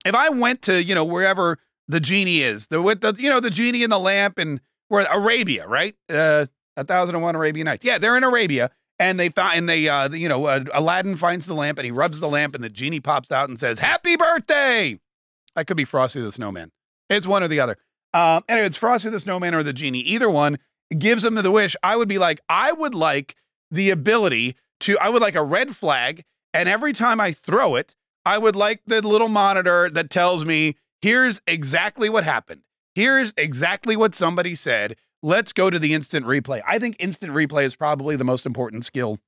if 0.06 0.16
i 0.16 0.30
went 0.30 0.62
to 0.64 0.84
you 0.84 0.96
know 0.96 1.04
wherever 1.04 1.60
the 1.88 2.00
genie 2.00 2.42
is. 2.42 2.68
The 2.68 2.82
with 2.82 3.02
the 3.02 3.16
you 3.18 3.30
know 3.30 3.40
the 3.40 3.50
genie 3.50 3.84
in 3.84 3.90
the 3.90 4.00
lamp 4.00 4.38
and 4.38 4.62
where 4.90 5.06
Arabia, 5.12 5.68
right? 5.68 5.96
Uh, 6.10 6.48
a 6.76 6.84
thousand 6.84 7.16
and 7.16 7.24
one 7.24 7.36
Arabian 7.36 7.66
Nights. 7.66 7.86
Yeah, 7.86 7.98
they're 7.98 8.18
in 8.18 8.24
Arabia, 8.24 8.72
and 9.00 9.20
they 9.20 9.30
find 9.30 9.58
and 9.58 9.70
they 9.70 9.88
uh, 9.88 10.10
you 10.10 10.30
know 10.30 10.46
uh, 10.46 10.64
Aladdin 10.74 11.16
finds 11.16 11.46
the 11.46 11.54
lamp 11.54 11.78
and 11.78 11.86
he 11.86 11.92
rubs 11.92 12.20
the 12.20 12.28
lamp 12.28 12.56
and 12.56 12.64
the 12.64 12.70
genie 12.70 13.00
pops 13.00 13.32
out 13.32 13.50
and 13.50 13.60
says 13.60 13.80
Happy 13.80 14.16
Birthday. 14.16 15.00
That 15.56 15.68
could 15.68 15.78
be 15.78 15.86
Frosty 15.86 16.22
the 16.22 16.32
Snowman. 16.32 16.72
It's 17.10 17.26
one 17.26 17.44
or 17.44 17.48
the 17.48 17.60
other. 17.60 17.78
Um, 18.14 18.44
anyway, 18.48 18.68
it's 18.68 18.78
Frosty 18.78 19.10
the 19.10 19.20
Snowman 19.20 19.54
or 19.54 19.64
the 19.64 19.74
genie. 19.74 20.02
Either 20.02 20.30
one 20.30 20.58
gives 20.98 21.24
them 21.24 21.36
the 21.36 21.52
wish. 21.52 21.76
I 21.84 21.96
would 21.96 22.08
be 22.08 22.18
like, 22.18 22.42
I 22.48 22.72
would 22.72 22.96
like 22.96 23.36
the 23.72 23.90
ability 23.90 24.56
to. 24.82 24.98
I 25.00 25.10
would 25.10 25.22
like 25.22 25.36
a 25.36 25.44
red 25.44 25.76
flag, 25.76 26.24
and 26.54 26.70
every 26.70 26.94
time 26.94 27.20
I 27.20 27.34
throw 27.34 27.76
it, 27.76 27.96
I 28.26 28.38
would 28.38 28.56
like 28.56 28.82
the 28.86 29.02
little 29.02 29.30
monitor 29.30 29.90
that 29.90 30.10
tells 30.10 30.46
me 30.46 30.76
Here's 31.02 31.42
exactly 31.46 32.10
what 32.10 32.24
happened. 32.24 32.62
Here's 32.96 33.34
exactly 33.38 33.96
what 33.96 34.16
somebody 34.16 34.56
said. 34.56 34.96
Let's 35.22 35.54
go 35.54 35.70
to 35.70 35.78
the 35.78 35.94
instant 35.94 36.26
replay. 36.26 36.62
I 36.68 36.80
think 36.80 36.96
instant 37.00 37.34
replay 37.34 37.64
is 37.64 37.76
probably 37.76 38.16
the 38.16 38.24
most 38.24 38.46
important 38.46 38.86
skill 38.86 39.20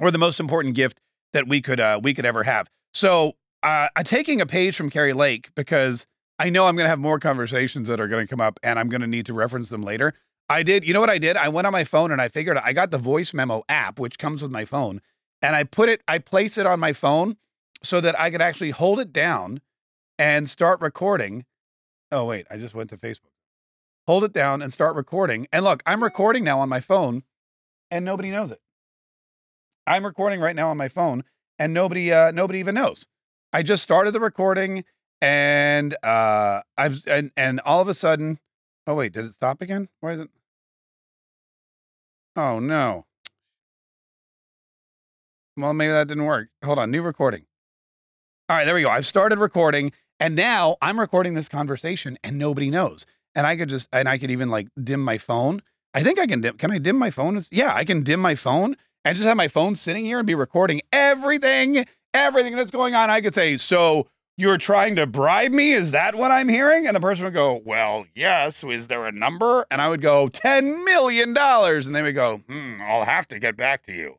or 0.00 0.10
the 0.10 0.18
most 0.18 0.40
important 0.40 0.74
gift 0.74 1.00
that 1.32 1.46
we 1.46 1.60
could 1.60 1.80
uh, 1.80 2.00
we 2.02 2.14
could 2.14 2.24
ever 2.24 2.44
have. 2.44 2.70
So 2.94 3.36
uh, 3.62 3.88
I'm 3.94 4.04
taking 4.04 4.40
a 4.40 4.46
page 4.46 4.76
from 4.76 4.90
Kari 4.90 5.12
Lake 5.12 5.50
because 5.54 6.06
I 6.38 6.48
know 6.48 6.66
I'm 6.66 6.76
going 6.76 6.86
to 6.86 6.90
have 6.90 6.98
more 6.98 7.18
conversations 7.18 7.88
that 7.88 8.00
are 8.00 8.08
going 8.08 8.26
to 8.26 8.30
come 8.30 8.40
up 8.40 8.58
and 8.62 8.78
I'm 8.78 8.88
going 8.88 9.02
to 9.02 9.06
need 9.06 9.26
to 9.26 9.34
reference 9.34 9.68
them 9.68 9.82
later. 9.82 10.14
I 10.48 10.62
did, 10.62 10.84
you 10.84 10.94
know 10.94 11.00
what 11.00 11.10
I 11.10 11.18
did? 11.18 11.36
I 11.36 11.48
went 11.48 11.66
on 11.66 11.72
my 11.72 11.84
phone 11.84 12.10
and 12.10 12.20
I 12.20 12.28
figured 12.28 12.56
I 12.56 12.72
got 12.72 12.90
the 12.90 12.98
voice 12.98 13.34
memo 13.34 13.62
app, 13.68 14.00
which 14.00 14.18
comes 14.18 14.42
with 14.42 14.50
my 14.50 14.64
phone, 14.64 15.00
and 15.42 15.54
I 15.54 15.64
put 15.64 15.88
it, 15.88 16.02
I 16.08 16.18
place 16.18 16.58
it 16.58 16.66
on 16.66 16.80
my 16.80 16.92
phone 16.92 17.36
so 17.82 18.00
that 18.00 18.18
I 18.18 18.30
could 18.30 18.40
actually 18.40 18.70
hold 18.70 18.98
it 18.98 19.12
down 19.12 19.60
and 20.20 20.50
start 20.50 20.82
recording. 20.82 21.46
Oh, 22.12 22.26
wait, 22.26 22.46
I 22.50 22.58
just 22.58 22.74
went 22.74 22.90
to 22.90 22.98
Facebook. 22.98 23.32
Hold 24.06 24.22
it 24.22 24.34
down 24.34 24.60
and 24.60 24.70
start 24.70 24.94
recording. 24.94 25.48
And 25.50 25.64
look, 25.64 25.82
I'm 25.86 26.02
recording 26.02 26.44
now 26.44 26.60
on 26.60 26.68
my 26.68 26.80
phone 26.80 27.22
and 27.90 28.04
nobody 28.04 28.30
knows 28.30 28.50
it. 28.50 28.60
I'm 29.86 30.04
recording 30.04 30.40
right 30.40 30.54
now 30.54 30.68
on 30.68 30.76
my 30.76 30.88
phone 30.88 31.24
and 31.58 31.72
nobody 31.72 32.12
uh 32.12 32.32
nobody 32.32 32.58
even 32.58 32.74
knows. 32.74 33.06
I 33.52 33.62
just 33.62 33.82
started 33.82 34.12
the 34.12 34.20
recording 34.20 34.84
and 35.22 35.96
uh 36.04 36.62
I've 36.76 37.02
and 37.06 37.32
and 37.36 37.60
all 37.60 37.80
of 37.80 37.88
a 37.88 37.94
sudden 37.94 38.38
oh 38.86 38.94
wait, 38.94 39.12
did 39.12 39.24
it 39.24 39.32
stop 39.32 39.62
again? 39.62 39.88
Why 40.00 40.12
is 40.12 40.20
it 40.20 40.30
Oh 42.36 42.58
no. 42.58 43.06
Well, 45.56 45.72
maybe 45.72 45.92
that 45.92 46.08
didn't 46.08 46.24
work. 46.24 46.48
Hold 46.64 46.78
on, 46.78 46.90
new 46.90 47.02
recording. 47.02 47.46
All 48.48 48.56
right, 48.56 48.64
there 48.64 48.74
we 48.74 48.82
go. 48.82 48.90
I've 48.90 49.06
started 49.06 49.38
recording 49.38 49.92
and 50.20 50.36
now 50.36 50.76
I'm 50.80 51.00
recording 51.00 51.34
this 51.34 51.48
conversation 51.48 52.18
and 52.22 52.38
nobody 52.38 52.70
knows. 52.70 53.06
And 53.34 53.46
I 53.46 53.56
could 53.56 53.68
just, 53.68 53.88
and 53.92 54.08
I 54.08 54.18
could 54.18 54.30
even 54.30 54.50
like 54.50 54.68
dim 54.82 55.00
my 55.02 55.18
phone. 55.18 55.62
I 55.94 56.02
think 56.02 56.18
I 56.18 56.26
can 56.26 56.40
dim, 56.40 56.56
can 56.58 56.70
I 56.70 56.78
dim 56.78 56.96
my 56.96 57.10
phone? 57.10 57.42
Yeah, 57.50 57.74
I 57.74 57.84
can 57.84 58.02
dim 58.02 58.20
my 58.20 58.34
phone 58.34 58.76
and 59.04 59.16
just 59.16 59.26
have 59.26 59.36
my 59.36 59.48
phone 59.48 59.74
sitting 59.74 60.04
here 60.04 60.18
and 60.18 60.26
be 60.26 60.34
recording 60.34 60.82
everything, 60.92 61.86
everything 62.12 62.54
that's 62.54 62.70
going 62.70 62.94
on. 62.94 63.10
I 63.10 63.20
could 63.20 63.34
say, 63.34 63.56
so 63.56 64.08
you're 64.36 64.58
trying 64.58 64.96
to 64.96 65.06
bribe 65.06 65.52
me? 65.52 65.72
Is 65.72 65.90
that 65.90 66.14
what 66.14 66.30
I'm 66.30 66.48
hearing? 66.48 66.86
And 66.86 66.96
the 66.96 67.00
person 67.00 67.24
would 67.24 67.34
go, 67.34 67.60
well, 67.64 68.06
yes. 68.14 68.64
Is 68.64 68.86
there 68.86 69.06
a 69.06 69.12
number? 69.12 69.66
And 69.70 69.82
I 69.82 69.88
would 69.88 70.00
go, 70.00 70.28
$10 70.28 70.84
million. 70.84 71.36
And 71.36 71.94
they 71.94 72.02
would 72.02 72.14
go, 72.14 72.38
hmm, 72.48 72.76
I'll 72.82 73.04
have 73.04 73.28
to 73.28 73.38
get 73.38 73.56
back 73.56 73.84
to 73.84 73.92
you. 73.92 74.16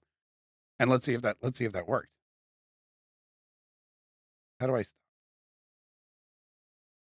And 0.79 0.89
let's 0.89 1.05
see 1.05 1.13
if 1.13 1.22
that, 1.24 1.38
let's 1.41 1.58
see 1.58 1.65
if 1.65 1.74
that 1.74 1.88
worked. 1.88 2.10
How 4.60 4.67
do 4.67 4.75
I 4.75 4.84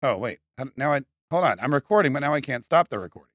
Oh, 0.05 0.17
wait. 0.17 0.39
Um, 0.59 0.73
now 0.77 0.93
I 0.93 1.01
Hold 1.31 1.45
on. 1.45 1.59
I'm 1.59 1.75
recording, 1.75 2.13
but 2.13 2.21
now 2.21 2.33
I 2.33 2.41
can't 2.41 2.65
stop 2.65 2.91
the 2.91 2.99
recording. 3.01 3.33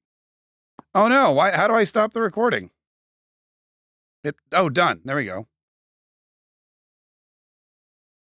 Oh 0.95 1.09
no. 1.09 1.31
Why 1.31 1.51
how 1.51 1.67
do 1.67 1.73
I 1.73 1.83
stop 1.83 2.13
the 2.13 2.21
recording? 2.21 2.69
It 4.23 4.35
oh 4.53 4.69
done. 4.69 5.01
There 5.03 5.17
we 5.17 5.25
go. 5.25 5.33
All 5.33 5.45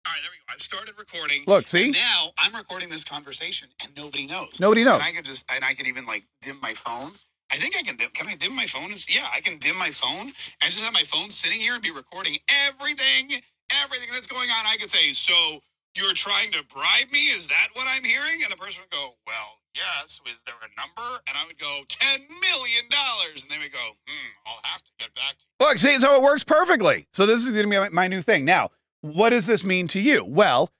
right, 0.06 0.20
there 0.22 0.30
we 0.30 0.38
go. 0.38 0.44
I've 0.54 0.62
started 0.62 0.94
recording. 0.98 1.44
Look, 1.46 1.68
see? 1.68 1.90
Now 1.90 2.30
I'm 2.38 2.54
recording 2.54 2.88
this 2.88 3.04
conversation, 3.04 3.68
and 3.84 3.94
nobody 3.96 4.26
knows. 4.26 4.58
Nobody 4.60 4.82
knows. 4.82 4.94
And 4.94 5.02
I 5.02 5.10
can 5.10 5.24
just, 5.24 5.44
and 5.54 5.62
I 5.62 5.74
can 5.74 5.86
even 5.86 6.06
like 6.06 6.22
dim 6.40 6.58
my 6.62 6.72
phone. 6.72 7.10
I 7.52 7.56
think 7.56 7.76
I 7.76 7.82
can 7.82 7.96
dim. 7.96 8.08
Can 8.14 8.28
I 8.28 8.36
dim 8.36 8.56
my 8.56 8.66
phone? 8.66 8.94
Yeah, 9.08 9.26
I 9.34 9.40
can 9.40 9.58
dim 9.58 9.76
my 9.76 9.90
phone 9.90 10.26
and 10.62 10.72
just 10.72 10.82
have 10.82 10.94
my 10.94 11.02
phone 11.04 11.28
sitting 11.28 11.60
here 11.60 11.74
and 11.74 11.82
be 11.82 11.90
recording 11.90 12.36
everything, 12.66 13.42
everything 13.82 14.08
that's 14.12 14.26
going 14.26 14.48
on. 14.48 14.64
I 14.66 14.76
could 14.78 14.88
say, 14.88 15.12
so 15.12 15.60
you're 15.96 16.14
trying 16.14 16.50
to 16.52 16.64
bribe 16.64 17.10
me? 17.12 17.26
Is 17.28 17.48
that 17.48 17.68
what 17.74 17.86
I'm 17.88 18.04
hearing? 18.04 18.40
And 18.42 18.50
the 18.50 18.56
person 18.56 18.82
would 18.82 18.90
go, 18.90 19.14
well, 19.26 19.58
yes. 19.74 20.20
Is 20.26 20.42
there 20.42 20.54
a 20.54 20.80
number? 20.80 21.20
And 21.28 21.36
I 21.36 21.46
would 21.46 21.58
go, 21.58 21.82
ten 21.88 22.20
million 22.20 22.84
dollars. 22.90 23.42
And 23.42 23.50
they 23.50 23.58
would 23.58 23.72
go, 23.72 23.96
hmm, 24.06 24.30
I'll 24.46 24.60
have 24.62 24.82
to 24.82 24.90
get 24.98 25.14
back 25.14 25.38
to 25.38 25.44
you. 25.44 25.66
Look, 25.66 25.78
see, 25.78 25.98
so 25.98 26.16
it 26.16 26.22
works 26.22 26.44
perfectly. 26.44 27.06
So 27.12 27.26
this 27.26 27.44
is 27.44 27.50
going 27.50 27.64
to 27.64 27.70
be 27.70 27.78
my, 27.78 27.88
my 27.88 28.08
new 28.08 28.22
thing. 28.22 28.44
Now, 28.44 28.70
what 29.00 29.30
does 29.30 29.46
this 29.46 29.64
mean 29.64 29.88
to 29.88 30.00
you? 30.00 30.24
Well, 30.24 30.70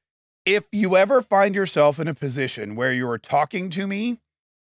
if 0.47 0.65
you 0.73 0.97
ever 0.97 1.23
find 1.23 1.55
yourself 1.55 1.99
in 1.99 2.09
a 2.09 2.15
position 2.15 2.75
where 2.75 2.93
you're 2.93 3.19
talking 3.19 3.71
to 3.71 3.87
me, 3.87 4.21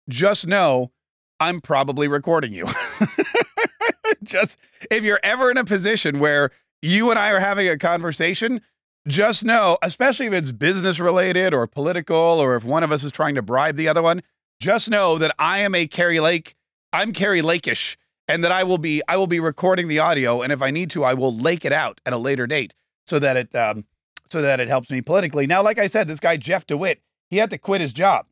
just 0.10 0.48
know 0.48 0.92
I'm 1.40 1.62
probably 1.62 2.08
recording 2.08 2.54
you. 2.54 2.66
just 4.24 4.58
if 4.92 5.04
you're 5.04 5.20
ever 5.24 5.52
in 5.52 5.58
a 5.58 5.66
position 5.66 6.20
where 6.20 6.52
you 6.82 7.10
and 7.10 7.20
I 7.20 7.32
are 7.32 7.40
having 7.40 7.68
a 7.68 7.78
conversation, 7.78 8.62
just 9.08 9.44
know, 9.44 9.78
especially 9.82 10.28
if 10.28 10.34
it's 10.34 10.52
business 10.52 11.00
related 11.00 11.54
or 11.54 11.68
political, 11.68 12.16
or 12.16 12.56
if 12.56 12.64
one 12.64 12.84
of 12.84 12.92
us 12.92 13.04
is 13.04 13.12
trying 13.12 13.36
to 13.36 13.42
bribe 13.42 13.76
the 13.76 13.88
other 13.88 14.02
one, 14.02 14.22
just 14.60 14.90
know 14.90 15.18
that 15.18 15.36
I 15.38 15.60
am 15.60 15.76
a 15.76 15.88
Kari 15.88 16.20
Lake. 16.20 16.56
I'm 16.94 17.12
Kari 17.12 17.42
Lakeish, 17.42 17.98
and 18.28 18.44
that 18.44 18.52
I 18.52 18.64
will 18.64 18.78
be 18.78 19.02
I 19.08 19.18
will 19.18 19.28
be 19.28 19.40
recording 19.40 19.88
the 19.88 20.00
audio, 20.00 20.42
and 20.42 20.54
if 20.54 20.62
I 20.62 20.72
need 20.72 20.90
to, 20.92 21.04
I 21.04 21.14
will 21.14 21.36
lake 21.36 21.66
it 21.66 21.74
out 21.74 22.00
at 22.06 22.14
a 22.14 22.18
later 22.18 22.48
date 22.48 22.74
so 23.06 23.20
that 23.20 23.36
it 23.36 23.56
um, 23.56 23.86
so 24.30 24.42
that 24.42 24.60
it 24.60 24.70
helps 24.70 24.90
me 24.90 25.02
politically. 25.02 25.48
Now, 25.48 25.62
like 25.62 25.80
I 25.80 25.88
said, 25.88 26.08
this 26.08 26.20
guy 26.20 26.38
Jeff 26.38 26.66
DeWitt, 26.66 27.02
he 27.30 27.38
had 27.38 27.50
to 27.50 27.58
quit 27.58 27.82
his 27.82 27.94
job. 27.94 28.28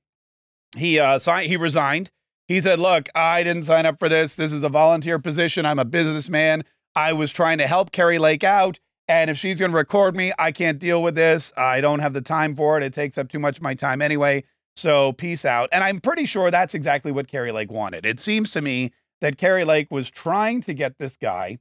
He 0.78 1.00
uh, 1.00 1.20
signed, 1.20 1.50
he 1.50 1.58
resigned. 1.58 2.12
He 2.48 2.62
said, 2.62 2.80
"Look, 2.80 3.10
I 3.14 3.44
didn't 3.44 3.64
sign 3.64 3.86
up 3.86 4.00
for 4.00 4.08
this. 4.08 4.36
This 4.36 4.54
is 4.54 4.64
a 4.64 4.70
volunteer 4.70 5.20
position. 5.20 5.66
I'm 5.66 5.80
a 5.80 5.86
businessman. 5.86 6.64
I 6.96 7.12
was 7.14 7.34
trying 7.34 7.58
to 7.58 7.68
help 7.68 7.92
Kari 7.92 8.20
Lake 8.20 8.46
out." 8.46 8.80
And 9.12 9.30
if 9.30 9.38
she's 9.38 9.60
going 9.60 9.72
to 9.72 9.78
record 9.78 10.16
me, 10.16 10.32
I 10.40 10.54
can't 10.54 10.80
deal 10.80 11.04
with 11.04 11.16
this. 11.16 11.52
I 11.58 11.82
don't 11.82 12.00
have 12.00 12.14
the 12.14 12.22
time 12.22 12.56
for 12.56 12.78
it. 12.78 12.84
It 12.84 12.94
takes 12.94 13.18
up 13.18 13.28
too 13.28 13.40
much 13.40 13.58
of 13.58 13.62
my 13.62 13.74
time 13.74 14.02
anyway. 14.02 14.46
So 14.78 15.12
peace 15.12 15.44
out. 15.44 15.68
And 15.74 15.84
I'm 15.84 16.00
pretty 16.00 16.26
sure 16.26 16.50
that's 16.50 16.74
exactly 16.74 17.12
what 17.12 17.28
Kari 17.28 17.52
Lake 17.52 17.70
wanted. 17.70 18.06
It 18.06 18.22
seems 18.22 18.52
to 18.52 18.62
me 18.62 18.94
that 19.20 19.38
Kari 19.38 19.66
Lake 19.66 19.92
was 19.92 20.10
trying 20.10 20.62
to 20.62 20.74
get 20.74 20.98
this 20.98 21.18
guy, 21.18 21.60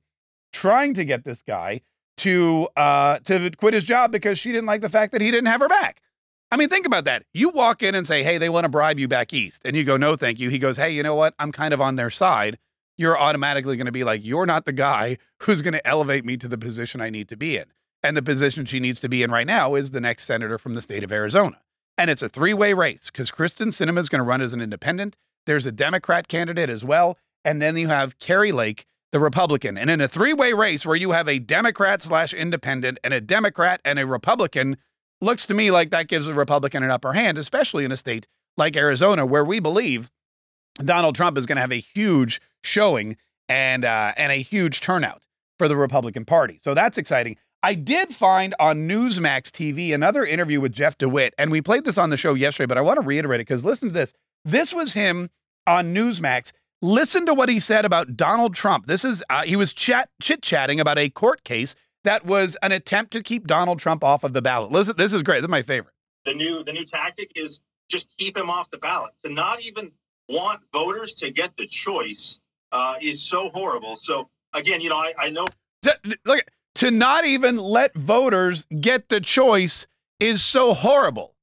trying 0.53 0.95
to 0.95 1.05
get 1.05 1.25
this 1.25 1.43
guy 1.43 1.81
to 2.19 2.69
uh 2.77 3.19
to 3.25 3.51
quit 3.57 3.75
his 3.75 3.83
job 3.83 4.13
because 4.13 4.39
she 4.39 4.53
didn't 4.53 4.67
like 4.67 4.81
the 4.83 4.89
fact 4.89 5.11
that 5.11 5.21
he 5.21 5.33
didn't 5.33 5.49
have 5.49 5.61
her 5.61 5.69
back. 5.69 6.03
I 6.53 6.57
mean, 6.57 6.69
think 6.69 6.87
about 6.87 7.05
that. 7.07 7.25
You 7.35 7.49
walk 7.49 7.83
in 7.83 7.97
and 7.97 8.07
say, 8.07 8.23
"Hey, 8.23 8.39
they 8.39 8.49
want 8.49 8.65
to 8.65 8.69
bribe 8.69 9.01
you 9.01 9.09
back 9.09 9.33
east," 9.33 9.63
and 9.65 9.75
you 9.75 9.83
go, 9.83 9.97
"No, 9.97 10.15
thank 10.15 10.39
you." 10.39 10.51
He 10.51 10.61
goes, 10.61 10.77
"Hey, 10.77 10.91
you 10.91 11.03
know 11.03 11.17
what? 11.17 11.35
I'm 11.41 11.51
kind 11.51 11.75
of 11.75 11.81
on 11.81 11.97
their 11.97 12.11
side." 12.11 12.59
You're 13.01 13.19
automatically 13.19 13.77
going 13.77 13.87
to 13.87 13.93
be 13.93 14.05
like, 14.05 14.21
"You're 14.23 14.45
not 14.45 14.67
the 14.67 14.75
guy 14.75 15.17
who's 15.43 15.63
going 15.63 15.73
to 15.73 15.87
elevate 15.87 16.25
me 16.25 16.37
to 16.37 16.49
the 16.49 16.59
position 16.59 17.01
I 17.01 17.09
need 17.09 17.31
to 17.31 17.37
be 17.37 17.57
in." 17.57 17.65
And 18.03 18.15
the 18.15 18.23
position 18.23 18.67
she 18.67 18.79
needs 18.79 19.01
to 19.01 19.09
be 19.09 19.23
in 19.23 19.31
right 19.31 19.47
now 19.47 19.75
is 19.75 19.91
the 19.91 20.01
next 20.01 20.25
senator 20.25 20.59
from 20.59 20.75
the 20.75 20.83
state 20.83 21.03
of 21.03 21.11
Arizona. 21.11 21.63
And 21.97 22.11
it's 22.11 22.23
a 22.23 22.29
three 22.29 22.55
way 22.55 22.75
race 22.75 23.07
because 23.07 23.31
Kyrsten 23.31 23.69
Sinema 23.69 23.99
is 23.99 24.09
going 24.11 24.21
to 24.21 24.25
run 24.25 24.43
as 24.43 24.53
an 24.53 24.61
independent. 24.61 25.17
There's 25.47 25.67
a 25.67 25.73
Democrat 25.73 26.29
candidate 26.29 26.71
as 26.71 26.85
well. 26.85 27.19
And 27.43 27.61
then 27.61 27.77
you 27.77 27.89
have 27.89 28.19
Kari 28.19 28.53
Lake, 28.53 28.87
the 29.13 29.21
Republican. 29.21 29.79
And 29.79 29.91
in 29.91 30.01
a 30.01 30.09
three 30.09 30.33
way 30.33 30.53
race 30.53 30.85
where 30.85 30.97
you 30.97 31.13
have 31.13 31.29
a 31.29 31.39
Democrat 31.39 32.03
slash 32.03 32.35
independent 32.35 32.99
and 33.03 33.15
a 33.15 33.21
Democrat 33.21 33.81
and 33.85 33.99
a 33.99 34.07
Republican, 34.07 34.77
looks 35.21 35.47
to 35.47 35.55
me 35.55 35.71
like 35.71 35.91
that 35.91 36.09
gives 36.09 36.27
a 36.27 36.35
Republican 36.35 36.83
an 36.83 36.91
upper 36.91 37.13
hand, 37.13 37.39
especially 37.39 37.85
in 37.85 37.93
a 37.93 37.97
state 37.97 38.27
like 38.57 38.77
Arizona, 38.77 39.27
where 39.27 39.45
we 39.45 39.61
believe 39.61 40.11
Donald 40.85 41.15
Trump 41.15 41.39
is 41.39 41.47
going 41.47 41.57
to 41.57 41.63
have 41.63 41.73
a 41.73 41.81
huge 41.81 42.41
showing 42.63 43.17
and 43.49 43.85
uh, 43.85 44.13
and 44.17 44.33
a 44.33 44.37
huge 44.37 44.81
turnout 44.81 45.23
for 45.59 45.69
the 45.69 45.77
Republican 45.77 46.25
Party. 46.25 46.59
So 46.63 46.75
that's 46.75 46.99
exciting. 46.99 47.37
I 47.63 47.75
did 47.75 48.15
find 48.15 48.55
on 48.59 48.89
Newsmax 48.89 49.51
TV 49.51 49.93
another 49.93 50.25
interview 50.25 50.61
with 50.61 50.73
Jeff 50.73 50.97
DeWitt, 50.97 51.35
and 51.37 51.51
we 51.51 51.61
played 51.61 51.85
this 51.85 51.99
on 51.99 52.09
the 52.09 52.17
show 52.17 52.33
yesterday, 52.33 52.67
but 52.67 52.79
I 52.79 52.81
want 52.81 52.97
to 52.97 53.07
reiterate 53.07 53.41
it 53.41 53.47
because 53.47 53.65
listen 53.65 53.89
to 53.89 53.95
this. 53.95 54.15
This 54.45 54.73
was 54.73 54.95
him 54.95 55.29
on 55.67 55.95
Newsmax. 55.95 56.53
Listen 56.81 57.27
to 57.27 57.35
what 57.35 57.51
he 57.51 57.61
said 57.61 57.85
about 57.85 58.17
Donald 58.17 58.55
Trump. 58.55 58.87
This 58.87 59.05
is 59.05 59.23
uh, 59.29 59.43
he 59.43 59.57
was 59.57 59.75
chat 59.75 60.09
chit 60.23 60.41
chatting 60.43 60.81
about 60.81 60.99
a 60.99 61.11
court 61.11 61.45
case 61.45 61.75
that 62.05 62.25
was 62.25 62.57
an 62.63 62.73
attempt 62.73 63.13
to 63.13 63.23
keep 63.23 63.47
Donald 63.47 63.79
Trump 63.79 64.03
off 64.03 64.25
of 64.25 64.33
the 64.33 64.41
ballot. 64.41 64.73
Listen, 64.73 64.97
this 64.97 65.13
is 65.13 65.23
great. 65.23 65.37
This 65.37 65.45
is 65.45 65.51
my 65.51 65.63
favorite. 65.63 65.95
The 66.25 66.35
new 66.35 66.65
the 66.65 66.73
new 66.73 66.87
tactic 66.87 67.33
is 67.35 67.61
just 67.91 68.17
keep 68.17 68.37
him 68.37 68.49
off 68.49 68.71
the 68.71 68.79
ballot. 68.79 69.13
To 69.25 69.31
not 69.31 69.63
even 69.63 69.93
want 70.31 70.61
voters 70.73 71.15
to 71.15 71.31
get 71.31 71.57
the 71.57 71.67
choice 71.67 72.39
uh, 72.73 72.95
is 73.01 73.21
so 73.23 73.49
horrible. 73.51 73.97
So 73.97 74.29
again, 74.53 74.81
you 74.81 74.89
know, 74.89 74.97
I, 74.97 75.13
I 75.19 75.31
know 75.31 75.49
To- 75.83 75.99
look, 76.25 76.45
to 76.77 76.91
not 76.91 77.25
even 77.25 77.57
let 77.57 77.95
voters 77.95 78.67
get 78.81 79.09
the 79.09 79.21
choice 79.21 79.87
is 80.21 80.43
so 80.43 80.73
horrible. 80.75 81.35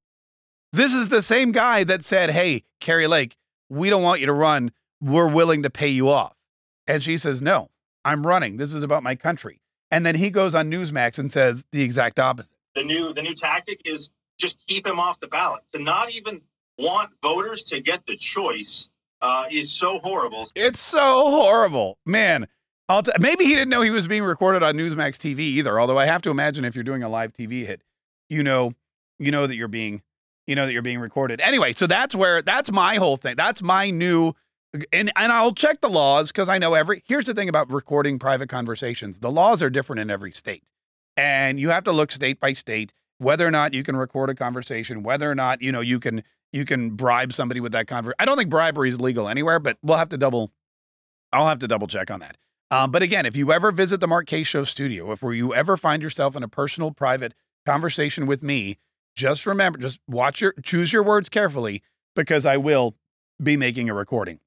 This 0.74 0.94
is 0.94 1.10
the 1.10 1.22
same 1.22 1.52
guy 1.52 1.84
that 1.84 2.06
said, 2.06 2.30
Hey, 2.32 2.64
Kari 2.80 3.08
Lake, 3.08 3.36
we 3.70 3.90
don't 3.90 4.04
want 4.04 4.20
you 4.20 4.26
to 4.28 4.34
run. 4.34 4.72
We're 5.02 5.28
willing 5.28 5.64
to 5.64 5.70
pay 5.70 5.88
you 5.90 6.10
off. 6.10 6.34
And 6.88 7.04
she 7.04 7.18
says, 7.18 7.42
No, 7.42 7.70
I'm 8.06 8.26
running. 8.26 8.58
This 8.58 8.74
is 8.74 8.84
about 8.84 9.04
my 9.04 9.16
country. 9.16 9.62
And 9.92 10.06
then 10.06 10.16
he 10.16 10.30
goes 10.30 10.54
on 10.56 10.70
Newsmax 10.70 11.18
and 11.20 11.32
says 11.32 11.66
the 11.72 11.82
exact 11.82 12.20
opposite. 12.20 12.58
the 12.76 12.84
new 12.84 13.14
the 13.14 13.22
new 13.22 13.34
tactic 13.34 13.82
is 13.86 14.10
just 14.38 14.66
keep 14.68 14.86
him 14.86 15.00
off 15.00 15.20
the 15.20 15.28
ballot. 15.28 15.64
To 15.74 15.80
not 15.80 16.12
even 16.12 16.42
want 16.78 17.12
voters 17.22 17.64
to 17.64 17.82
get 17.82 18.06
the 18.06 18.16
choice 18.16 18.90
uh, 19.22 19.46
is 19.52 19.72
so 19.72 20.00
horrible. 20.00 20.48
It's 20.56 20.80
so 20.80 21.30
horrible. 21.30 21.98
Man, 22.06 22.48
I'll 22.90 23.04
t- 23.04 23.12
maybe 23.20 23.46
he 23.46 23.54
didn't 23.54 23.70
know 23.70 23.82
he 23.82 23.90
was 23.90 24.08
being 24.08 24.24
recorded 24.24 24.64
on 24.64 24.76
Newsmax 24.76 25.18
TV 25.18 25.40
either. 25.40 25.80
Although 25.80 25.98
I 25.98 26.06
have 26.06 26.22
to 26.24 26.30
imagine 26.30 26.66
if 26.66 26.76
you're 26.76 26.84
doing 26.84 27.04
a 27.04 27.10
live 27.10 27.34
TV 27.34 27.66
hit, 27.66 27.82
you 28.30 28.44
know, 28.44 28.74
you 29.20 29.32
know 29.32 29.48
that 29.48 29.56
you're 29.56 29.68
being, 29.68 30.04
you 30.46 30.56
know 30.56 30.66
that 30.66 30.74
you're 30.74 30.82
being 30.82 31.00
recorded. 31.00 31.42
Anyway, 31.42 31.74
so 31.74 31.88
that's 31.88 32.16
where 32.16 32.42
that's 32.42 32.72
my 32.72 32.96
whole 32.96 33.18
thing. 33.18 33.36
That's 33.36 33.62
my 33.64 33.90
new 33.90 34.34
and 34.92 35.12
and 35.16 35.32
I'll 35.32 35.54
check 35.54 35.82
the 35.82 35.90
laws 35.90 36.32
because 36.32 36.50
I 36.50 36.58
know 36.58 36.74
every 36.74 37.04
here's 37.08 37.26
the 37.26 37.34
thing 37.34 37.50
about 37.50 37.72
recording 37.72 38.20
private 38.20 38.50
conversations. 38.50 39.20
The 39.20 39.32
laws 39.32 39.64
are 39.64 39.70
different 39.70 40.00
in 40.02 40.10
every 40.10 40.32
state. 40.32 40.64
And 41.16 41.60
you 41.60 41.70
have 41.70 41.84
to 41.86 41.92
look 41.92 42.12
state 42.12 42.40
by 42.40 42.54
state 42.54 42.94
whether 43.18 43.48
or 43.48 43.52
not 43.52 43.74
you 43.74 43.82
can 43.84 43.96
record 43.96 44.30
a 44.30 44.36
conversation, 44.36 45.02
whether 45.02 45.30
or 45.30 45.34
not, 45.34 45.62
you 45.62 45.72
know, 45.72 45.82
you 45.82 46.00
can 46.00 46.24
you 46.58 46.66
can 46.66 46.92
bribe 46.92 47.32
somebody 47.32 47.60
with 47.60 47.72
that 47.72 47.86
conver 47.86 48.12
I 48.20 48.26
don't 48.26 48.38
think 48.38 48.50
bribery 48.50 48.90
is 48.90 49.00
legal 49.00 49.30
anywhere, 49.30 49.60
but 49.60 49.78
we'll 49.82 49.98
have 49.98 50.10
to 50.10 50.18
double 50.18 50.52
I'll 51.32 51.48
have 51.48 51.60
to 51.60 51.68
double 51.68 51.88
check 51.88 52.10
on 52.10 52.20
that. 52.22 52.38
Um, 52.70 52.92
but 52.92 53.02
again, 53.02 53.26
if 53.26 53.36
you 53.36 53.52
ever 53.54 53.72
visit 53.72 54.00
the 54.00 54.08
Mark 54.08 54.28
Kaye 54.28 54.44
Show 54.44 54.64
studio, 54.64 55.12
if 55.12 55.22
you 55.22 55.54
ever 55.54 55.78
find 55.78 56.02
yourself 56.02 56.36
in 56.36 56.44
a 56.44 56.48
personal, 56.48 56.92
private 56.92 57.34
conversation 57.66 58.28
with 58.28 58.44
me, 58.44 58.78
just 59.16 59.46
remember, 59.46 59.80
just 59.80 60.00
watch 60.08 60.42
your, 60.42 60.54
choose 60.64 60.92
your 60.92 61.04
words 61.04 61.30
carefully 61.30 61.82
because 62.16 62.46
I 62.46 62.58
will 62.58 62.96
be 63.42 63.56
making 63.56 63.90
a 63.90 63.94
recording. 63.94 64.40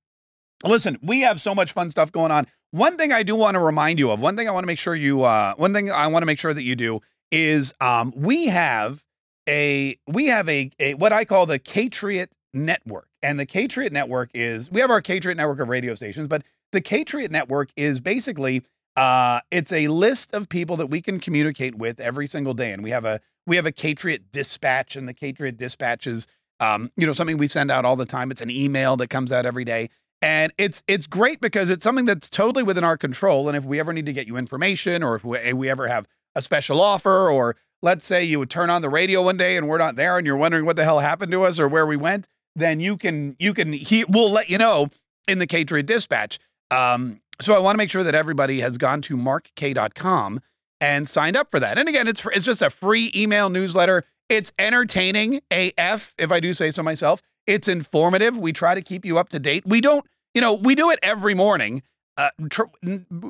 Listen, 0.65 0.99
we 1.03 1.21
have 1.21 1.41
so 1.41 1.55
much 1.55 1.73
fun 1.73 1.91
stuff 1.91 2.13
going 2.13 2.31
on. 2.31 2.47
One 2.71 2.97
thing 2.97 3.13
I 3.13 3.23
do 3.23 3.35
want 3.35 3.55
to 3.55 3.61
remind 3.61 3.99
you 3.99 4.11
of, 4.11 4.21
one 4.21 4.37
thing 4.37 4.49
I 4.49 4.53
want 4.53 4.65
to 4.65 4.67
make 4.67 4.79
sure 4.79 4.95
you, 4.95 5.23
uh, 5.23 5.55
one 5.55 5.73
thing 5.73 5.91
I 5.91 6.07
want 6.07 6.23
to 6.23 6.27
make 6.27 6.39
sure 6.39 6.53
that 6.53 6.63
you 6.63 6.77
do 6.77 7.01
is, 7.31 7.73
um, 7.81 8.13
we 8.15 8.47
have 8.47 9.03
a, 9.49 9.99
we 10.07 10.27
have 10.27 10.49
a, 10.49 10.71
a 10.79 10.95
what 10.95 11.13
I 11.13 11.25
call 11.25 11.47
the 11.47 11.59
Catriot 11.59 12.31
Network, 12.53 13.09
and 13.23 13.39
the 13.39 13.47
Catriot 13.47 13.93
Network 13.93 14.31
is 14.35 14.71
we 14.71 14.81
have 14.81 14.91
our 14.91 15.01
Catriot 15.01 15.37
Network 15.37 15.61
of 15.61 15.69
radio 15.69 15.95
stations, 15.95 16.29
but 16.29 16.43
the 16.73 16.81
Catriot 16.81 17.31
Network 17.31 17.71
is 17.77 18.01
basically 18.01 18.63
uh, 18.97 19.41
it's 19.51 19.73
a 19.73 19.89
list 19.89 20.35
of 20.35 20.49
people 20.49 20.77
that 20.77 20.89
we 20.89 21.01
can 21.01 21.21
communicate 21.21 21.77
with 21.77 22.01
every 22.01 22.27
single 22.27 22.55
day, 22.55 22.73
and 22.73 22.83
we 22.83 22.91
have 22.91 23.05
a 23.05 23.21
we 23.47 23.57
have 23.57 23.67
a 23.67 23.73
Catriot 23.73 24.33
dispatch, 24.33 24.97
and 24.97 25.09
the 25.09 25.15
Catriot 25.15 25.57
dispatch 25.57 26.07
is 26.07 26.27
um, 26.59 26.91
you 26.97 27.07
know 27.07 27.13
something 27.13 27.39
we 27.39 27.47
send 27.47 27.71
out 27.71 27.85
all 27.85 27.97
the 27.97 28.07
time. 28.07 28.31
It's 28.31 28.43
an 28.43 28.51
email 28.51 28.97
that 28.97 29.09
comes 29.09 29.33
out 29.33 29.47
every 29.47 29.65
day, 29.65 29.91
and 30.21 30.53
it's 30.59 30.83
it's 30.87 31.07
great 31.07 31.41
because 31.41 31.71
it's 31.71 31.85
something 31.85 32.05
that's 32.05 32.29
totally 32.29 32.63
within 32.63 32.85
our 32.85 32.97
control. 32.97 33.49
And 33.49 33.57
if 33.57 33.65
we 33.65 33.79
ever 33.79 33.93
need 33.93 34.07
to 34.07 34.13
get 34.13 34.27
you 34.27 34.37
information, 34.37 35.03
or 35.03 35.15
if 35.15 35.25
we, 35.25 35.53
we 35.53 35.69
ever 35.71 35.89
have 35.89 36.07
a 36.35 36.43
special 36.43 36.81
offer, 36.81 37.31
or 37.31 37.57
let's 37.83 38.05
say 38.05 38.23
you 38.23 38.39
would 38.39 38.51
turn 38.51 38.71
on 38.71 38.83
the 38.83 38.89
radio 38.89 39.23
one 39.23 39.37
day 39.37 39.57
and 39.57 39.69
we're 39.69 39.79
not 39.79 39.97
there, 39.97 40.19
and 40.19 40.27
you're 40.27 40.37
wondering 40.37 40.65
what 40.65 40.77
the 40.77 40.85
hell 40.85 41.01
happened 41.01 41.33
to 41.33 41.43
us 41.43 41.59
or 41.59 41.69
where 41.69 41.87
we 41.87 41.97
went, 41.97 42.27
then 42.55 42.81
you 42.81 42.97
can 42.97 43.37
you 43.39 43.55
can 43.55 43.73
he 43.73 44.05
we'll 44.05 44.31
let 44.31 44.51
you 44.51 44.59
know 44.59 44.89
in 45.29 45.39
the 45.39 45.47
Catriot 45.47 45.87
dispatch. 45.87 46.39
Um, 46.71 47.21
so 47.41 47.55
I 47.55 47.59
want 47.59 47.75
to 47.75 47.79
make 47.79 47.91
sure 47.91 48.05
that 48.05 48.15
everybody 48.15 48.61
has 48.61 48.79
gone 48.79 49.01
to 49.03 49.17
markk.com 49.17 50.41
and 50.81 51.09
signed 51.09 51.37
up 51.37 51.51
for 51.51 51.61
that. 51.61 51.79
And 51.79 51.89
again, 51.89 52.09
it's 52.09 52.25
it's 52.33 52.47
just 52.47 52.63
a 52.63 52.71
free 52.71 53.11
email 53.15 53.51
newsletter. 53.51 54.05
It's 54.29 54.53
entertaining 54.59 55.41
AF, 55.51 56.15
if 56.19 56.31
I 56.31 56.41
do 56.41 56.55
say 56.55 56.71
so 56.71 56.83
myself. 56.83 57.21
It's 57.47 57.67
informative. 57.67 58.39
We 58.39 58.53
try 58.53 58.75
to 58.75 58.83
keep 58.83 59.05
you 59.05 59.19
up 59.19 59.31
to 59.31 59.41
date. 59.41 59.65
We 59.67 59.81
don't, 59.81 60.05
you 60.35 60.41
know, 60.41 60.53
we 60.53 60.75
do 60.75 60.91
it 60.91 61.01
every 61.03 61.35
morning. 61.35 61.83
Uh, 62.17 62.31
tr- 62.49 62.63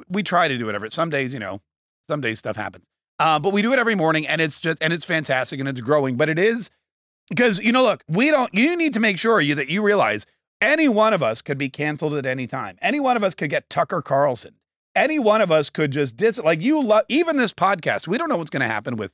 we 0.09 0.23
try 0.23 0.49
to 0.49 0.59
do 0.59 0.69
it 0.69 0.75
every. 0.75 0.91
Some 0.91 1.09
days, 1.09 1.33
you 1.33 1.41
know, 1.41 1.63
some 2.09 2.21
days 2.21 2.39
stuff 2.39 2.57
happens. 2.57 2.87
Uh, 3.21 3.39
but 3.39 3.53
we 3.53 3.61
do 3.61 3.71
it 3.75 3.79
every 3.79 3.95
morning, 3.95 4.27
and 4.27 4.41
it's 4.41 4.61
just 4.61 4.83
and 4.83 4.95
it's 4.95 5.05
fantastic 5.05 5.61
and 5.61 5.69
it's 5.69 5.83
growing. 5.83 6.17
But 6.17 6.31
it 6.31 6.39
is 6.39 6.71
because 7.29 7.61
you 7.61 7.71
know, 7.71 7.83
look, 7.83 8.03
we 8.09 8.31
don't. 8.31 8.53
You 8.55 8.75
need 8.77 8.95
to 8.95 9.01
make 9.01 9.19
sure 9.19 9.43
you 9.43 9.55
that 9.57 9.69
you 9.69 9.83
realize 9.83 10.25
any 10.63 10.89
one 10.89 11.13
of 11.13 11.23
us 11.23 11.43
could 11.43 11.59
be 11.59 11.69
canceled 11.69 12.15
at 12.15 12.25
any 12.25 12.47
time. 12.47 12.79
Any 12.81 12.99
one 12.99 13.19
of 13.19 13.23
us 13.23 13.35
could 13.35 13.51
get 13.51 13.69
Tucker 13.69 14.01
Carlson. 14.01 14.55
Any 14.97 15.19
one 15.19 15.43
of 15.43 15.53
us 15.53 15.69
could 15.69 15.91
just 15.91 16.17
dis 16.17 16.39
like 16.39 16.63
you. 16.63 16.81
Lo- 16.81 17.03
even 17.09 17.37
this 17.37 17.53
podcast, 17.53 18.09
we 18.09 18.17
don't 18.17 18.31
know 18.31 18.39
what's 18.39 18.49
going 18.49 18.63
to 18.63 18.67
happen 18.67 18.97
with 18.97 19.13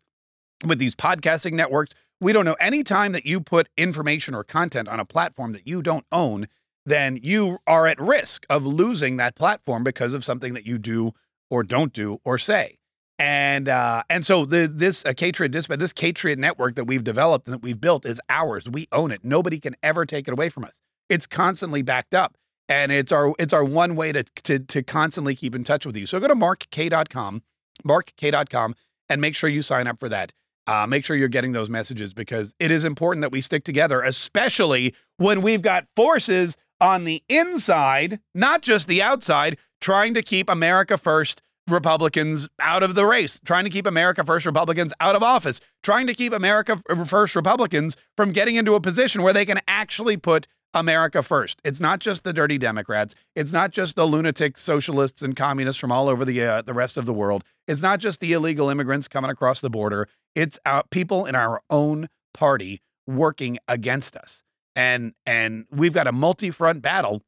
with 0.64 0.78
these 0.78 0.94
podcasting 0.94 1.54
networks. 1.54 1.92
We 2.20 2.32
don't 2.32 2.44
know 2.44 2.56
any 2.60 2.84
time 2.84 3.10
that 3.10 3.26
you 3.26 3.40
put 3.40 3.68
information 3.76 4.36
or 4.36 4.44
content 4.44 4.86
on 4.86 5.00
a 5.00 5.04
platform 5.04 5.50
that 5.50 5.66
you 5.66 5.82
don't 5.82 6.06
own, 6.12 6.46
then 6.86 7.18
you 7.20 7.58
are 7.66 7.88
at 7.88 8.00
risk 8.00 8.46
of 8.48 8.64
losing 8.64 9.16
that 9.16 9.34
platform 9.34 9.82
because 9.82 10.14
of 10.14 10.24
something 10.24 10.54
that 10.54 10.64
you 10.64 10.78
do 10.78 11.10
or 11.50 11.64
don't 11.64 11.92
do 11.92 12.20
or 12.24 12.38
say. 12.38 12.78
And 13.18 13.68
uh, 13.68 14.02
and 14.10 14.26
so 14.26 14.44
the 14.44 14.70
this 14.72 15.04
uh, 15.06 15.14
Patriot 15.16 15.50
Dispatch, 15.50 15.78
this 15.78 15.92
Patriot 15.94 16.38
network 16.38 16.74
that 16.74 16.84
we've 16.84 17.04
developed 17.04 17.46
and 17.46 17.54
that 17.54 17.62
we've 17.62 17.80
built 17.80 18.04
is 18.04 18.20
ours. 18.28 18.68
We 18.68 18.88
own 18.92 19.10
it. 19.10 19.20
Nobody 19.24 19.58
can 19.58 19.74
ever 19.82 20.04
take 20.04 20.28
it 20.28 20.32
away 20.32 20.50
from 20.50 20.64
us. 20.64 20.80
It's 21.08 21.26
constantly 21.26 21.80
backed 21.80 22.14
up, 22.14 22.36
and 22.68 22.92
it's 22.92 23.12
our 23.12 23.32
it's 23.38 23.54
our 23.54 23.64
one 23.64 23.96
way 23.96 24.12
to 24.12 24.22
to 24.22 24.58
to 24.58 24.82
constantly 24.82 25.34
keep 25.34 25.54
in 25.54 25.64
touch 25.64 25.86
with 25.86 25.96
you. 25.96 26.04
So 26.04 26.20
go 26.20 26.28
to 26.28 26.34
markk.com, 26.34 27.42
markk.com, 27.86 28.74
and 29.08 29.20
make 29.20 29.34
sure 29.34 29.48
you 29.48 29.62
sign 29.62 29.86
up 29.86 29.98
for 29.98 30.10
that. 30.10 30.32
Uh, 30.66 30.86
make 30.86 31.04
sure 31.04 31.16
you're 31.16 31.28
getting 31.28 31.52
those 31.52 31.70
messages 31.70 32.12
because 32.12 32.54
it 32.58 32.70
is 32.70 32.84
important 32.84 33.22
that 33.22 33.30
we 33.30 33.40
stick 33.40 33.64
together, 33.64 34.02
especially 34.02 34.94
when 35.16 35.40
we've 35.40 35.62
got 35.62 35.86
forces 35.94 36.56
on 36.80 37.04
the 37.04 37.22
inside, 37.28 38.20
not 38.34 38.62
just 38.62 38.88
the 38.88 39.00
outside, 39.00 39.56
trying 39.80 40.12
to 40.12 40.22
keep 40.22 40.50
America 40.50 40.98
first 40.98 41.40
Republicans 41.68 42.48
out 42.60 42.82
of 42.82 42.94
the 42.94 43.06
race, 43.06 43.40
trying 43.44 43.64
to 43.64 43.70
keep 43.70 43.86
America 43.86 44.24
First 44.24 44.46
Republicans 44.46 44.92
out 45.00 45.16
of 45.16 45.22
office, 45.22 45.60
trying 45.82 46.06
to 46.06 46.14
keep 46.14 46.32
America 46.32 46.76
First 47.06 47.34
Republicans 47.34 47.96
from 48.16 48.32
getting 48.32 48.56
into 48.56 48.74
a 48.74 48.80
position 48.80 49.22
where 49.22 49.32
they 49.32 49.44
can 49.44 49.60
actually 49.66 50.16
put 50.16 50.46
America 50.74 51.22
first. 51.22 51.60
It's 51.64 51.80
not 51.80 52.00
just 52.00 52.22
the 52.22 52.32
dirty 52.32 52.58
Democrats. 52.58 53.14
It's 53.34 53.52
not 53.52 53.70
just 53.70 53.96
the 53.96 54.06
lunatic 54.06 54.58
socialists 54.58 55.22
and 55.22 55.34
communists 55.34 55.80
from 55.80 55.90
all 55.90 56.08
over 56.08 56.24
the 56.24 56.42
uh, 56.44 56.62
the 56.62 56.74
rest 56.74 56.96
of 56.96 57.06
the 57.06 57.14
world. 57.14 57.44
It's 57.66 57.82
not 57.82 57.98
just 57.98 58.20
the 58.20 58.32
illegal 58.32 58.68
immigrants 58.68 59.08
coming 59.08 59.30
across 59.30 59.60
the 59.60 59.70
border. 59.70 60.08
It's 60.34 60.58
our 60.66 60.84
people 60.90 61.24
in 61.24 61.34
our 61.34 61.62
own 61.70 62.08
party 62.34 62.82
working 63.06 63.58
against 63.66 64.16
us. 64.16 64.42
And 64.74 65.14
and 65.24 65.64
we've 65.70 65.94
got 65.94 66.06
a 66.06 66.12
multi-front 66.12 66.82
battle. 66.82 67.22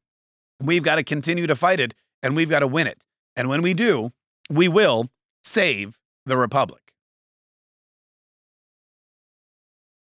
We've 0.61 0.83
got 0.83 0.95
to 0.95 1.03
continue 1.03 1.47
to 1.47 1.55
fight 1.55 1.79
it 1.79 1.95
and 2.21 2.35
we've 2.35 2.49
got 2.49 2.59
to 2.59 2.67
win 2.67 2.85
it. 2.85 3.03
And 3.35 3.49
when 3.49 3.61
we 3.61 3.73
do, 3.73 4.11
we 4.49 4.67
will 4.67 5.09
save 5.43 5.99
the 6.25 6.37
republic. 6.37 6.88